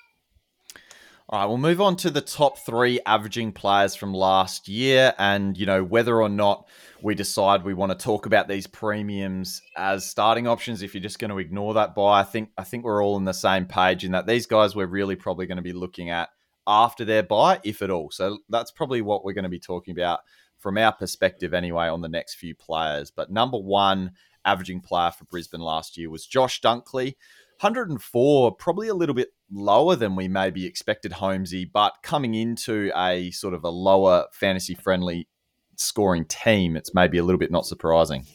All 1.28 1.40
right, 1.40 1.46
we'll 1.46 1.58
move 1.58 1.80
on 1.80 1.96
to 1.96 2.10
the 2.10 2.20
top 2.20 2.58
three 2.58 3.00
averaging 3.04 3.50
players 3.50 3.96
from 3.96 4.14
last 4.14 4.68
year, 4.68 5.12
and 5.18 5.58
you 5.58 5.66
know 5.66 5.82
whether 5.82 6.22
or 6.22 6.28
not 6.28 6.68
we 7.02 7.16
decide 7.16 7.64
we 7.64 7.74
want 7.74 7.90
to 7.90 7.98
talk 7.98 8.26
about 8.26 8.46
these 8.46 8.68
premiums 8.68 9.60
as 9.76 10.08
starting 10.08 10.46
options. 10.46 10.82
If 10.82 10.94
you're 10.94 11.02
just 11.02 11.18
going 11.18 11.32
to 11.32 11.38
ignore 11.38 11.74
that 11.74 11.96
bye, 11.96 12.20
I 12.20 12.22
think 12.22 12.50
I 12.56 12.62
think 12.62 12.84
we're 12.84 13.02
all 13.02 13.16
on 13.16 13.24
the 13.24 13.32
same 13.32 13.66
page 13.66 14.04
in 14.04 14.12
that 14.12 14.26
these 14.26 14.46
guys 14.46 14.76
we're 14.76 14.86
really 14.86 15.16
probably 15.16 15.46
going 15.46 15.56
to 15.56 15.62
be 15.62 15.72
looking 15.72 16.10
at 16.10 16.28
after 16.64 17.04
their 17.04 17.24
bye, 17.24 17.58
if 17.64 17.82
at 17.82 17.90
all. 17.90 18.10
So 18.12 18.38
that's 18.48 18.70
probably 18.70 19.02
what 19.02 19.24
we're 19.24 19.32
going 19.32 19.42
to 19.42 19.48
be 19.48 19.60
talking 19.60 19.98
about 19.98 20.20
from 20.66 20.78
our 20.78 20.92
perspective, 20.92 21.54
anyway, 21.54 21.86
on 21.86 22.00
the 22.00 22.08
next 22.08 22.34
few 22.34 22.52
players. 22.52 23.12
But 23.12 23.30
number 23.30 23.56
one 23.56 24.10
averaging 24.44 24.80
player 24.80 25.12
for 25.12 25.24
Brisbane 25.26 25.60
last 25.60 25.96
year 25.96 26.10
was 26.10 26.26
Josh 26.26 26.60
Dunkley. 26.60 27.14
104, 27.60 28.56
probably 28.56 28.88
a 28.88 28.94
little 28.94 29.14
bit 29.14 29.28
lower 29.48 29.94
than 29.94 30.16
we 30.16 30.26
maybe 30.26 30.66
expected, 30.66 31.12
Holmesy, 31.12 31.66
but 31.66 31.92
coming 32.02 32.34
into 32.34 32.90
a 32.96 33.30
sort 33.30 33.54
of 33.54 33.62
a 33.62 33.68
lower 33.68 34.24
fantasy 34.32 34.74
friendly 34.74 35.28
scoring 35.76 36.24
team, 36.24 36.76
it's 36.76 36.92
maybe 36.92 37.16
a 37.16 37.22
little 37.22 37.38
bit 37.38 37.52
not 37.52 37.64
surprising. 37.64 38.26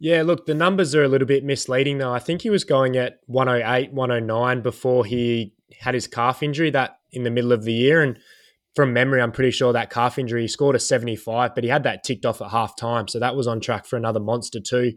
Yeah, 0.00 0.22
look, 0.22 0.46
the 0.46 0.54
numbers 0.54 0.96
are 0.96 1.04
a 1.04 1.08
little 1.08 1.28
bit 1.28 1.44
misleading 1.44 1.98
though. 1.98 2.12
I 2.12 2.18
think 2.18 2.42
he 2.42 2.50
was 2.50 2.64
going 2.64 2.96
at 2.96 3.20
108, 3.26 3.92
109 3.92 4.62
before 4.62 5.04
he 5.04 5.54
had 5.78 5.94
his 5.94 6.08
calf 6.08 6.42
injury 6.42 6.70
that 6.70 6.98
in 7.12 7.22
the 7.22 7.30
middle 7.30 7.52
of 7.52 7.62
the 7.62 7.72
year. 7.72 8.02
And 8.02 8.18
from 8.76 8.92
memory, 8.92 9.20
I'm 9.20 9.32
pretty 9.32 9.50
sure 9.50 9.72
that 9.72 9.90
calf 9.90 10.18
injury, 10.18 10.42
he 10.42 10.48
scored 10.48 10.76
a 10.76 10.78
75, 10.78 11.54
but 11.54 11.64
he 11.64 11.70
had 11.70 11.82
that 11.82 12.04
ticked 12.04 12.24
off 12.24 12.40
at 12.40 12.50
half 12.50 12.76
time. 12.76 13.08
So 13.08 13.18
that 13.18 13.36
was 13.36 13.46
on 13.46 13.60
track 13.60 13.86
for 13.86 13.96
another 13.96 14.20
monster 14.20 14.60
too 14.60 14.92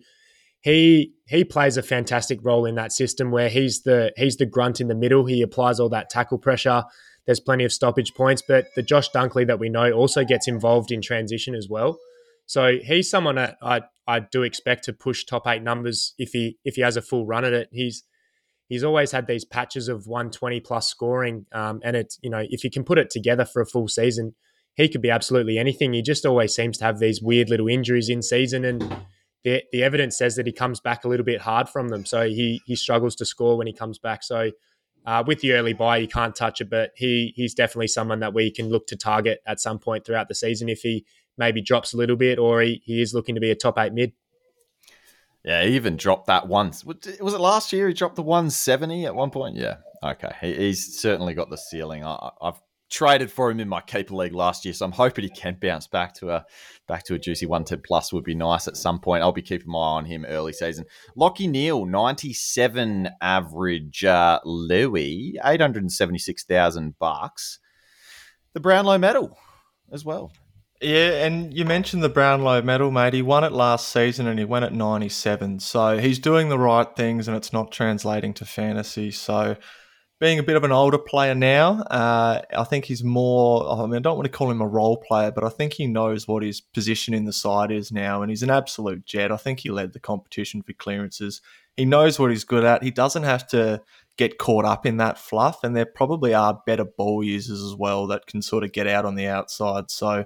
he 0.63 1.13
he 1.27 1.43
plays 1.43 1.77
a 1.77 1.83
fantastic 1.83 2.39
role 2.41 2.65
in 2.65 2.75
that 2.75 2.91
system 2.91 3.31
where 3.31 3.49
he's 3.49 3.83
the 3.83 4.13
he's 4.15 4.37
the 4.37 4.45
grunt 4.45 4.79
in 4.79 4.87
the 4.87 4.95
middle. 4.95 5.25
He 5.25 5.41
applies 5.41 5.79
all 5.79 5.89
that 5.89 6.09
tackle 6.09 6.37
pressure. 6.37 6.83
There's 7.25 7.41
plenty 7.41 7.65
of 7.65 7.71
stoppage 7.71 8.13
points, 8.15 8.41
but 8.47 8.67
the 8.75 8.81
Josh 8.81 9.09
Dunkley 9.11 9.45
that 9.47 9.59
we 9.59 9.69
know 9.69 9.91
also 9.91 10.23
gets 10.23 10.47
involved 10.47 10.91
in 10.91 11.01
transition 11.01 11.53
as 11.53 11.67
well. 11.69 11.99
So 12.45 12.77
he's 12.81 13.09
someone 13.09 13.35
that 13.35 13.57
I 13.61 13.81
I 14.07 14.21
do 14.21 14.43
expect 14.43 14.85
to 14.85 14.93
push 14.93 15.25
top 15.25 15.45
eight 15.47 15.63
numbers 15.63 16.13
if 16.17 16.29
he 16.31 16.57
if 16.63 16.75
he 16.75 16.81
has 16.81 16.95
a 16.95 17.01
full 17.01 17.25
run 17.25 17.43
at 17.43 17.53
it. 17.53 17.67
He's 17.73 18.03
he's 18.73 18.83
always 18.83 19.11
had 19.11 19.27
these 19.27 19.45
patches 19.45 19.87
of 19.87 20.07
120 20.07 20.59
plus 20.61 20.87
scoring. 20.87 21.45
Um, 21.51 21.79
and 21.83 21.95
it's, 21.95 22.17
you 22.23 22.29
know, 22.31 22.43
if 22.49 22.63
you 22.63 22.71
can 22.71 22.83
put 22.83 22.97
it 22.97 23.11
together 23.11 23.45
for 23.45 23.61
a 23.61 23.67
full 23.67 23.87
season, 23.87 24.33
he 24.75 24.89
could 24.89 25.01
be 25.01 25.11
absolutely 25.11 25.59
anything. 25.59 25.93
He 25.93 26.01
just 26.01 26.25
always 26.25 26.55
seems 26.55 26.79
to 26.79 26.85
have 26.85 26.97
these 26.97 27.21
weird 27.21 27.51
little 27.51 27.67
injuries 27.67 28.09
in 28.09 28.23
season. 28.23 28.65
And 28.65 28.81
the, 29.43 29.63
the 29.71 29.83
evidence 29.83 30.17
says 30.17 30.37
that 30.37 30.47
he 30.47 30.51
comes 30.51 30.79
back 30.79 31.05
a 31.05 31.07
little 31.07 31.23
bit 31.23 31.41
hard 31.41 31.69
from 31.69 31.89
them. 31.89 32.03
So 32.03 32.27
he, 32.27 32.61
he 32.65 32.75
struggles 32.75 33.15
to 33.17 33.25
score 33.25 33.57
when 33.57 33.67
he 33.67 33.73
comes 33.73 33.99
back. 33.99 34.23
So 34.23 34.49
uh, 35.05 35.23
with 35.27 35.41
the 35.41 35.51
early 35.51 35.73
bye, 35.73 35.97
you 35.97 36.07
can't 36.07 36.35
touch 36.35 36.59
it, 36.59 36.71
but 36.71 36.93
he 36.95 37.31
he's 37.35 37.53
definitely 37.53 37.89
someone 37.89 38.21
that 38.21 38.33
we 38.33 38.49
can 38.49 38.69
look 38.69 38.87
to 38.87 38.95
target 38.95 39.41
at 39.45 39.59
some 39.59 39.77
point 39.77 40.03
throughout 40.03 40.29
the 40.29 40.35
season 40.35 40.67
if 40.67 40.79
he 40.79 41.05
maybe 41.37 41.61
drops 41.61 41.93
a 41.93 41.97
little 41.97 42.15
bit 42.15 42.39
or 42.39 42.61
he, 42.61 42.81
he 42.85 43.01
is 43.01 43.13
looking 43.13 43.35
to 43.35 43.41
be 43.41 43.51
a 43.51 43.55
top 43.55 43.77
eight 43.77 43.93
mid. 43.93 44.13
Yeah, 45.43 45.63
he 45.63 45.75
even 45.75 45.97
dropped 45.97 46.27
that 46.27 46.47
once. 46.47 46.85
Was 46.85 47.33
it 47.33 47.39
last 47.39 47.73
year? 47.73 47.87
He 47.87 47.93
dropped 47.93 48.15
the 48.15 48.23
170 48.23 49.05
at 49.05 49.15
one 49.15 49.29
point. 49.29 49.57
Yeah. 49.57 49.77
Okay. 50.01 50.31
He, 50.39 50.53
he's 50.53 50.99
certainly 50.99 51.33
got 51.33 51.49
the 51.49 51.57
ceiling. 51.57 52.03
I, 52.03 52.31
have 52.41 52.61
traded 52.89 53.31
for 53.31 53.49
him 53.49 53.59
in 53.59 53.67
my 53.67 53.81
keeper 53.81 54.13
league 54.13 54.33
last 54.33 54.63
year, 54.63 54.73
so 54.73 54.85
I'm 54.85 54.91
hoping 54.91 55.23
he 55.23 55.29
can 55.29 55.57
bounce 55.59 55.87
back 55.87 56.13
to 56.15 56.29
a 56.29 56.45
back 56.87 57.03
to 57.05 57.15
a 57.15 57.19
juicy 57.19 57.45
110 57.45 57.81
plus. 57.85 58.13
Would 58.13 58.23
be 58.23 58.35
nice 58.35 58.67
at 58.67 58.77
some 58.77 58.99
point. 58.99 59.23
I'll 59.23 59.33
be 59.33 59.41
keeping 59.41 59.69
my 59.69 59.79
eye 59.79 59.97
on 59.97 60.05
him 60.05 60.25
early 60.25 60.53
season. 60.53 60.85
Lachie 61.17 61.49
Neale, 61.49 61.85
97 61.85 63.09
average. 63.21 64.05
Uh, 64.05 64.39
Louis, 64.45 65.37
876,000 65.43 66.97
bucks. 66.99 67.59
The 68.53 68.61
Brownlow 68.61 68.97
medal 68.99 69.37
as 69.91 70.05
well. 70.05 70.31
Yeah, 70.83 71.25
and 71.25 71.53
you 71.53 71.63
mentioned 71.63 72.03
the 72.03 72.09
Brownlow 72.09 72.61
medal, 72.61 72.91
mate. 72.91 73.13
He 73.13 73.21
won 73.21 73.45
it 73.45 73.53
last 73.53 73.87
season 73.87 74.27
and 74.27 74.37
he 74.37 74.43
went 74.43 74.65
at 74.65 74.73
97. 74.73 75.61
So 75.61 75.97
he's 75.97 76.19
doing 76.19 76.49
the 76.49 76.59
right 76.59 76.93
things 76.95 77.29
and 77.29 77.37
it's 77.37 77.53
not 77.53 77.71
translating 77.71 78.33
to 78.35 78.45
fantasy. 78.45 79.09
So 79.09 79.55
being 80.19 80.39
a 80.39 80.43
bit 80.43 80.57
of 80.57 80.65
an 80.65 80.73
older 80.73 80.97
player 80.97 81.35
now, 81.35 81.83
uh, 81.83 82.41
I 82.53 82.63
think 82.65 82.83
he's 82.85 83.01
more. 83.01 83.65
I 83.69 83.85
mean, 83.85 83.95
I 83.95 83.99
don't 83.99 84.17
want 84.17 84.25
to 84.25 84.37
call 84.37 84.51
him 84.51 84.59
a 84.59 84.67
role 84.67 84.97
player, 84.97 85.31
but 85.31 85.45
I 85.45 85.49
think 85.49 85.73
he 85.73 85.87
knows 85.87 86.27
what 86.27 86.43
his 86.43 86.59
position 86.59 87.13
in 87.13 87.23
the 87.23 87.33
side 87.33 87.71
is 87.71 87.91
now, 87.91 88.21
and 88.21 88.29
he's 88.29 88.43
an 88.43 88.49
absolute 88.49 89.05
jet. 89.05 89.31
I 89.31 89.37
think 89.37 89.61
he 89.61 89.69
led 89.69 89.93
the 89.93 89.99
competition 89.99 90.63
for 90.63 90.73
clearances. 90.73 91.41
He 91.77 91.85
knows 91.85 92.19
what 92.19 92.29
he's 92.29 92.43
good 92.43 92.63
at. 92.65 92.83
He 92.83 92.91
doesn't 92.91 93.23
have 93.23 93.47
to 93.47 93.81
get 94.17 94.37
caught 94.37 94.65
up 94.65 94.85
in 94.85 94.97
that 94.97 95.17
fluff, 95.17 95.63
and 95.63 95.75
there 95.75 95.85
probably 95.85 96.33
are 96.33 96.61
better 96.65 96.85
ball 96.85 97.23
users 97.23 97.61
as 97.61 97.73
well 97.73 98.05
that 98.07 98.27
can 98.27 98.41
sort 98.41 98.63
of 98.63 98.73
get 98.73 98.87
out 98.87 99.05
on 99.05 99.15
the 99.15 99.27
outside. 99.27 99.89
So 99.89 100.25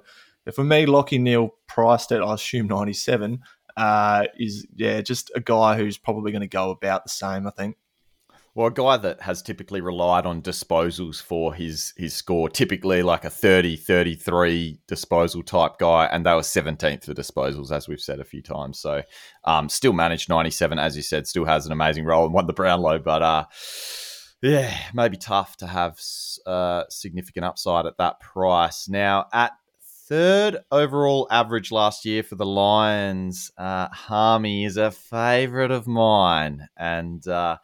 for 0.52 0.64
me, 0.64 0.86
Lachie 0.86 1.20
Neale 1.20 1.54
priced 1.66 2.12
at 2.12 2.22
I 2.22 2.34
assume 2.34 2.68
ninety 2.68 2.92
seven 2.92 3.40
uh, 3.76 4.24
is 4.38 4.66
yeah 4.74 5.00
just 5.00 5.30
a 5.34 5.40
guy 5.40 5.76
who's 5.76 5.98
probably 5.98 6.32
going 6.32 6.42
to 6.42 6.48
go 6.48 6.70
about 6.70 7.04
the 7.04 7.10
same. 7.10 7.46
I 7.46 7.50
think. 7.50 7.76
Well, 8.54 8.66
a 8.66 8.72
guy 8.72 8.96
that 8.96 9.20
has 9.20 9.40
typically 9.40 9.80
relied 9.80 10.26
on 10.26 10.42
disposals 10.42 11.22
for 11.22 11.54
his 11.54 11.94
his 11.96 12.12
score, 12.12 12.48
typically 12.48 13.02
like 13.02 13.24
a 13.24 13.30
30, 13.30 13.76
33 13.76 14.80
disposal 14.88 15.44
type 15.44 15.78
guy, 15.78 16.06
and 16.06 16.26
they 16.26 16.34
were 16.34 16.40
17th 16.40 17.04
for 17.04 17.14
disposals, 17.14 17.70
as 17.70 17.86
we've 17.86 18.00
said 18.00 18.18
a 18.18 18.24
few 18.24 18.42
times. 18.42 18.80
So 18.80 19.02
um, 19.44 19.68
still 19.68 19.92
managed 19.92 20.28
97, 20.28 20.76
as 20.76 20.96
you 20.96 21.02
said, 21.02 21.28
still 21.28 21.44
has 21.44 21.66
an 21.66 21.72
amazing 21.72 22.04
role 22.04 22.24
and 22.24 22.34
won 22.34 22.48
the 22.48 22.52
Brownlow, 22.52 22.98
but 22.98 23.22
uh, 23.22 23.44
yeah, 24.42 24.76
maybe 24.92 25.16
tough 25.16 25.56
to 25.58 25.66
have 25.68 26.00
uh, 26.44 26.82
significant 26.88 27.44
upside 27.44 27.86
at 27.86 27.98
that 27.98 28.18
price. 28.18 28.88
Now, 28.88 29.26
at 29.32 29.52
third 30.08 30.56
overall 30.72 31.28
average 31.30 31.70
last 31.70 32.04
year 32.06 32.22
for 32.22 32.34
the 32.34 32.46
Lions. 32.46 33.52
Uh, 33.58 33.88
Harmy 33.88 34.64
is 34.64 34.78
a 34.78 34.90
favourite 34.90 35.70
of 35.70 35.86
mine, 35.86 36.68
and 36.76 37.26
uh, 37.28 37.58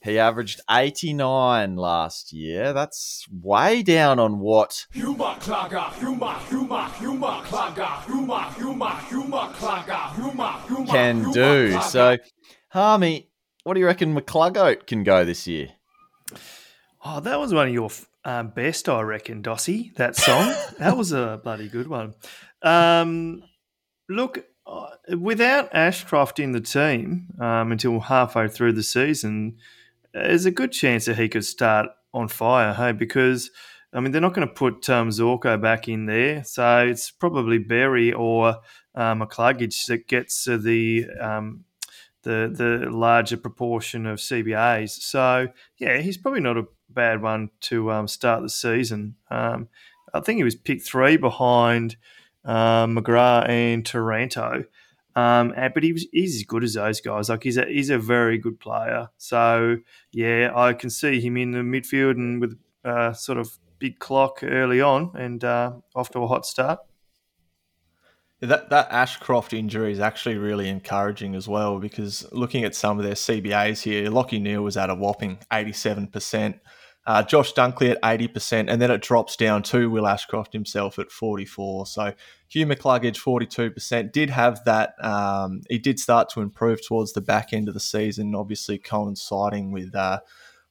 he 0.00 0.18
averaged 0.18 0.60
89 0.70 1.74
last 1.74 2.32
year. 2.32 2.72
That's 2.72 3.26
way 3.30 3.82
down 3.82 4.20
on 4.20 4.38
what 4.38 4.86
can 10.86 11.30
do. 11.32 11.80
So, 11.82 12.18
Harmy, 12.68 13.28
what 13.64 13.74
do 13.74 13.80
you 13.80 13.86
reckon 13.86 14.14
McClugoat 14.14 14.86
can 14.86 15.02
go 15.02 15.24
this 15.24 15.46
year? 15.46 15.70
Oh, 17.04 17.18
that 17.20 17.40
was 17.40 17.52
one 17.52 17.68
of 17.68 17.74
your 17.74 17.90
um, 18.24 18.48
best, 18.48 18.88
I 18.88 19.00
reckon, 19.02 19.42
Dossie. 19.42 19.94
That 19.94 20.16
song 20.16 20.54
that 20.78 20.96
was 20.96 21.12
a 21.12 21.40
bloody 21.42 21.68
good 21.68 21.88
one. 21.88 22.14
Um, 22.62 23.42
look, 24.08 24.44
uh, 24.66 24.90
without 25.18 25.74
Ashcroft 25.74 26.38
in 26.38 26.52
the 26.52 26.60
team 26.60 27.28
um, 27.40 27.72
until 27.72 28.00
halfway 28.00 28.48
through 28.48 28.72
the 28.72 28.82
season, 28.82 29.56
there's 30.12 30.44
a 30.44 30.50
good 30.50 30.72
chance 30.72 31.06
that 31.06 31.16
he 31.16 31.28
could 31.28 31.44
start 31.44 31.88
on 32.12 32.28
fire. 32.28 32.74
Hey, 32.74 32.92
because 32.92 33.50
I 33.92 34.00
mean 34.00 34.12
they're 34.12 34.20
not 34.20 34.34
going 34.34 34.46
to 34.46 34.54
put 34.54 34.88
um, 34.90 35.08
Zorko 35.08 35.60
back 35.60 35.88
in 35.88 36.06
there, 36.06 36.44
so 36.44 36.86
it's 36.86 37.10
probably 37.10 37.58
Berry 37.58 38.12
or 38.12 38.58
um, 38.94 39.20
McCluggage 39.20 39.86
that 39.86 40.08
gets 40.08 40.44
the 40.44 41.06
um, 41.20 41.64
the 42.22 42.52
the 42.52 42.90
larger 42.90 43.36
proportion 43.36 44.06
of 44.06 44.18
CBAs. 44.18 44.90
So 44.90 45.48
yeah, 45.78 45.98
he's 45.98 46.16
probably 46.16 46.40
not 46.40 46.56
a 46.56 46.66
bad 46.88 47.22
one 47.22 47.50
to 47.60 47.90
um, 47.92 48.08
start 48.08 48.42
the 48.42 48.48
season. 48.48 49.16
Um, 49.30 49.68
I 50.12 50.20
think 50.20 50.38
he 50.38 50.44
was 50.44 50.54
picked 50.54 50.86
three 50.86 51.16
behind 51.16 51.96
uh, 52.44 52.86
McGrath 52.86 53.48
and 53.48 53.84
Taranto. 53.84 54.64
Um, 55.16 55.52
and, 55.56 55.74
but 55.74 55.82
he 55.82 55.92
was, 55.92 56.06
he's 56.12 56.36
as 56.36 56.42
good 56.44 56.64
as 56.64 56.74
those 56.74 57.00
guys. 57.00 57.28
Like 57.28 57.42
he's 57.42 57.56
a 57.56 57.66
he's 57.66 57.90
a 57.90 57.98
very 57.98 58.38
good 58.38 58.60
player. 58.60 59.08
So 59.18 59.78
yeah, 60.12 60.52
I 60.54 60.72
can 60.72 60.90
see 60.90 61.20
him 61.20 61.36
in 61.36 61.50
the 61.50 61.58
midfield 61.58 62.12
and 62.12 62.40
with 62.40 62.58
uh, 62.84 63.12
sort 63.12 63.38
of 63.38 63.58
big 63.78 63.98
clock 63.98 64.40
early 64.42 64.80
on 64.80 65.12
and 65.16 65.42
uh, 65.42 65.72
off 65.94 66.10
to 66.10 66.20
a 66.20 66.26
hot 66.26 66.46
start. 66.46 66.80
That 68.40 68.70
that 68.70 68.90
Ashcroft 68.90 69.52
injury 69.52 69.92
is 69.92 70.00
actually 70.00 70.38
really 70.38 70.68
encouraging 70.68 71.34
as 71.34 71.46
well 71.46 71.78
because 71.78 72.26
looking 72.32 72.64
at 72.64 72.74
some 72.74 72.98
of 72.98 73.04
their 73.04 73.14
CBAs 73.14 73.82
here, 73.82 74.10
Lachie 74.10 74.40
Neale 74.40 74.62
was 74.62 74.78
at 74.78 74.88
a 74.88 74.94
whopping 74.94 75.38
eighty 75.52 75.72
seven 75.72 76.06
percent. 76.06 76.56
Uh, 77.06 77.22
Josh 77.22 77.54
Dunkley 77.54 77.90
at 77.90 78.02
80%, 78.02 78.70
and 78.70 78.80
then 78.80 78.90
it 78.90 79.00
drops 79.00 79.34
down 79.34 79.62
to 79.64 79.88
Will 79.90 80.06
Ashcroft 80.06 80.52
himself 80.52 80.98
at 80.98 81.10
44. 81.10 81.86
So 81.86 82.12
Hugh 82.46 82.66
McCluggage, 82.66 83.16
42%, 83.16 84.12
did 84.12 84.28
have 84.28 84.62
that. 84.64 85.02
Um, 85.02 85.62
he 85.70 85.78
did 85.78 85.98
start 85.98 86.28
to 86.30 86.40
improve 86.42 86.86
towards 86.86 87.14
the 87.14 87.22
back 87.22 87.54
end 87.54 87.68
of 87.68 87.74
the 87.74 87.80
season, 87.80 88.34
obviously 88.34 88.76
coinciding 88.76 89.72
with 89.72 89.94
uh, 89.94 90.20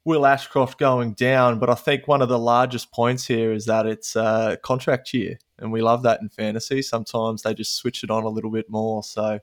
Will 0.06 0.26
Ashcroft 0.26 0.80
going 0.80 1.14
down. 1.14 1.60
But 1.60 1.70
I 1.70 1.76
think 1.76 2.08
one 2.08 2.22
of 2.22 2.30
the 2.30 2.40
largest 2.40 2.92
points 2.92 3.28
here 3.28 3.52
is 3.52 3.66
that 3.66 3.86
it's 3.86 4.16
uh, 4.16 4.56
contract 4.64 5.14
year, 5.14 5.38
and 5.58 5.72
we 5.72 5.82
love 5.82 6.04
that 6.04 6.22
in 6.22 6.30
fantasy. 6.30 6.82
Sometimes 6.82 7.44
they 7.44 7.54
just 7.54 7.76
switch 7.76 8.04
it 8.04 8.12
on 8.12 8.24
a 8.24 8.30
little 8.30 8.52
bit 8.52 8.70
more. 8.70 9.04
So 9.04 9.40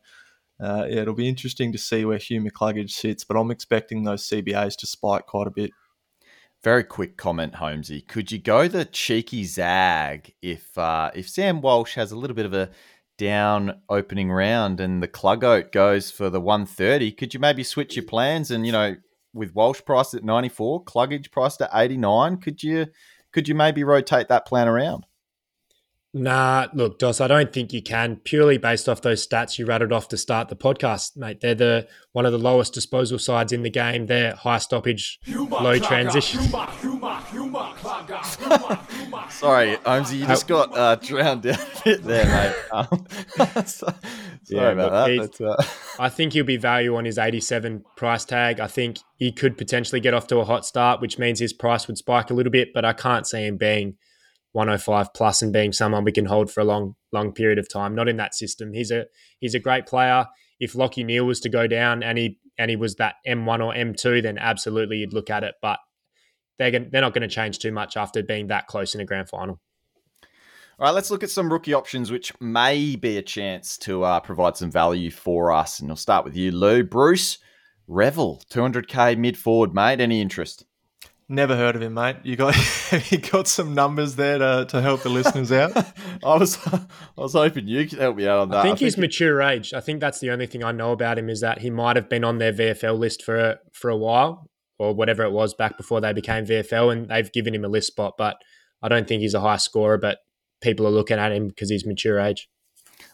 uh, 0.58 0.86
yeah, 0.88 1.02
it'll 1.02 1.14
be 1.14 1.28
interesting 1.28 1.72
to 1.72 1.78
see 1.78 2.04
where 2.04 2.18
Hugh 2.18 2.40
McCluggage 2.40 2.90
sits, 2.90 3.24
but 3.24 3.36
I'm 3.36 3.50
expecting 3.50 4.04
those 4.04 4.26
CBAs 4.28 4.76
to 4.78 4.86
spike 4.86 5.26
quite 5.26 5.46
a 5.46 5.50
bit. 5.50 5.70
Very 6.64 6.84
quick 6.84 7.16
comment, 7.16 7.56
Holmesy. 7.56 8.00
Could 8.00 8.32
you 8.32 8.38
go 8.38 8.66
the 8.66 8.84
cheeky 8.84 9.44
zag 9.44 10.34
if 10.40 10.76
uh, 10.78 11.10
if 11.14 11.28
Sam 11.28 11.60
Walsh 11.60 11.94
has 11.94 12.10
a 12.10 12.16
little 12.16 12.34
bit 12.34 12.46
of 12.46 12.54
a 12.54 12.70
down 13.18 13.80
opening 13.88 14.30
round 14.30 14.80
and 14.80 15.02
the 15.02 15.08
Clugoat 15.08 15.70
goes 15.70 16.10
for 16.10 16.30
the 16.30 16.40
130? 16.40 17.12
Could 17.12 17.34
you 17.34 17.40
maybe 17.40 17.62
switch 17.62 17.94
your 17.94 18.04
plans 18.04 18.50
and 18.50 18.66
you 18.66 18.72
know 18.72 18.96
with 19.32 19.54
Walsh 19.54 19.80
priced 19.84 20.14
at 20.14 20.24
94, 20.24 20.84
Cluggage 20.84 21.30
priced 21.30 21.60
at 21.60 21.70
89? 21.72 22.38
Could 22.38 22.62
you 22.62 22.86
could 23.32 23.48
you 23.48 23.54
maybe 23.54 23.84
rotate 23.84 24.28
that 24.28 24.46
plan 24.46 24.66
around? 24.68 25.04
Nah, 26.14 26.68
look, 26.72 26.98
Dos, 26.98 27.20
I 27.20 27.26
don't 27.26 27.52
think 27.52 27.74
you 27.74 27.82
can 27.82 28.16
purely 28.16 28.56
based 28.56 28.88
off 28.88 29.02
those 29.02 29.26
stats 29.26 29.58
you 29.58 29.66
rattled 29.66 29.92
off 29.92 30.08
to 30.08 30.16
start 30.16 30.48
the 30.48 30.56
podcast, 30.56 31.14
mate. 31.14 31.42
They're 31.42 31.54
the 31.54 31.88
one 32.12 32.24
of 32.24 32.32
the 32.32 32.38
lowest 32.38 32.72
disposal 32.72 33.18
sides 33.18 33.52
in 33.52 33.62
the 33.62 33.68
game. 33.68 34.06
They're 34.06 34.34
high 34.34 34.56
stoppage, 34.56 35.20
low 35.28 35.78
transition. 35.78 36.40
Sorry, 39.38 39.76
Holmesy, 39.84 40.16
you 40.16 40.26
just 40.26 40.48
got 40.48 40.76
uh, 40.76 40.96
drowned 40.96 41.46
out 41.46 41.58
a 41.58 41.84
bit 41.84 42.02
there, 42.02 42.26
mate. 42.56 42.56
Um, 42.72 43.06
sorry 43.66 43.94
yeah, 44.48 44.68
about 44.70 45.06
that. 45.06 45.36
But, 45.38 45.46
uh... 45.46 45.56
I 46.02 46.08
think 46.08 46.32
he'll 46.32 46.44
be 46.44 46.56
value 46.56 46.96
on 46.96 47.04
his 47.04 47.18
87 47.18 47.84
price 47.96 48.24
tag. 48.24 48.60
I 48.60 48.66
think 48.66 48.98
he 49.16 49.32
could 49.32 49.58
potentially 49.58 50.00
get 50.00 50.14
off 50.14 50.26
to 50.28 50.38
a 50.38 50.44
hot 50.44 50.64
start, 50.64 51.00
which 51.00 51.18
means 51.18 51.38
his 51.38 51.52
price 51.52 51.86
would 51.86 51.98
spike 51.98 52.30
a 52.30 52.34
little 52.34 52.52
bit, 52.52 52.72
but 52.72 52.84
I 52.84 52.92
can't 52.92 53.26
see 53.26 53.44
him 53.46 53.56
being– 53.56 53.96
105 54.56 55.12
plus 55.12 55.42
and 55.42 55.52
being 55.52 55.70
someone 55.70 56.02
we 56.02 56.10
can 56.10 56.24
hold 56.24 56.50
for 56.50 56.60
a 56.60 56.64
long 56.64 56.96
long 57.12 57.30
period 57.32 57.58
of 57.58 57.68
time. 57.68 57.94
Not 57.94 58.08
in 58.08 58.16
that 58.16 58.34
system. 58.34 58.72
He's 58.72 58.90
a 58.90 59.04
he's 59.38 59.54
a 59.54 59.60
great 59.60 59.86
player. 59.86 60.26
If 60.58 60.72
Lachie 60.72 61.04
Neale 61.04 61.26
was 61.26 61.40
to 61.40 61.50
go 61.50 61.66
down 61.66 62.02
and 62.02 62.16
he 62.16 62.38
and 62.58 62.70
he 62.70 62.76
was 62.76 62.96
that 62.96 63.16
M1 63.28 63.62
or 63.62 63.74
M2, 63.74 64.22
then 64.22 64.38
absolutely 64.38 64.96
you'd 64.96 65.12
look 65.12 65.28
at 65.28 65.44
it. 65.44 65.56
But 65.60 65.78
they're 66.58 66.70
gonna, 66.70 66.86
they're 66.90 67.00
not 67.00 67.14
going 67.14 67.28
to 67.28 67.34
change 67.34 67.58
too 67.58 67.72
much 67.72 67.96
after 67.96 68.22
being 68.22 68.48
that 68.48 68.66
close 68.66 68.94
in 68.94 69.00
a 69.00 69.04
grand 69.04 69.28
final. 69.28 69.60
All 70.78 70.84
right, 70.84 70.90
let's 70.90 71.10
look 71.10 71.22
at 71.22 71.30
some 71.30 71.50
rookie 71.50 71.72
options, 71.72 72.12
which 72.12 72.38
may 72.38 72.96
be 72.96 73.16
a 73.16 73.22
chance 73.22 73.78
to 73.78 74.04
uh, 74.04 74.20
provide 74.20 74.58
some 74.58 74.70
value 74.70 75.10
for 75.10 75.50
us. 75.50 75.80
And 75.80 75.88
I'll 75.88 75.96
start 75.96 76.26
with 76.26 76.36
you, 76.36 76.50
Lou. 76.50 76.82
Bruce 76.82 77.38
Reville, 77.88 78.42
200k 78.50 79.16
mid 79.16 79.38
forward, 79.38 79.74
mate. 79.74 80.02
Any 80.02 80.20
interest? 80.20 80.66
Never 81.30 81.56
heard 81.56 81.76
of 81.76 81.82
him, 81.82 81.94
mate. 81.94 82.16
You 82.24 82.36
got 82.36 82.54
you 83.10 83.18
got 83.18 83.48
some 83.48 83.74
numbers 83.74 84.16
there 84.16 84.38
to, 84.38 84.66
to 84.68 84.82
help 84.82 85.02
the 85.02 85.08
listeners 85.08 85.50
out. 85.50 85.72
I 86.24 86.36
was 86.36 86.58
I 86.66 86.80
was 87.16 87.32
hoping 87.32 87.66
you 87.66 87.86
could 87.88 87.98
help 87.98 88.16
me 88.16 88.28
out 88.28 88.40
on 88.40 88.50
that. 88.50 88.58
I 88.58 88.62
think, 88.62 88.74
I 88.74 88.76
think 88.76 88.84
he's 88.84 88.98
mature 88.98 89.40
age. 89.40 89.72
I 89.72 89.80
think 89.80 90.00
that's 90.00 90.20
the 90.20 90.30
only 90.30 90.46
thing 90.46 90.62
I 90.62 90.72
know 90.72 90.92
about 90.92 91.18
him 91.18 91.30
is 91.30 91.40
that 91.40 91.60
he 91.60 91.70
might 91.70 91.96
have 91.96 92.10
been 92.10 92.22
on 92.22 92.36
their 92.36 92.52
VFL 92.52 92.98
list 92.98 93.24
for 93.24 93.36
a, 93.38 93.58
for 93.72 93.88
a 93.88 93.96
while 93.96 94.48
or 94.78 94.94
whatever 94.94 95.22
it 95.24 95.32
was 95.32 95.54
back 95.54 95.76
before 95.76 96.00
they 96.00 96.12
became 96.12 96.46
VFL, 96.46 96.92
and 96.92 97.08
they've 97.08 97.32
given 97.32 97.54
him 97.54 97.64
a 97.64 97.68
list 97.68 97.88
spot. 97.88 98.14
But 98.18 98.36
I 98.82 98.88
don't 98.88 99.08
think 99.08 99.22
he's 99.22 99.34
a 99.34 99.40
high 99.40 99.56
scorer. 99.56 99.98
But 99.98 100.18
people 100.60 100.86
are 100.86 100.90
looking 100.90 101.18
at 101.18 101.32
him 101.32 101.48
because 101.48 101.70
he's 101.70 101.86
mature 101.86 102.18
age. 102.18 102.48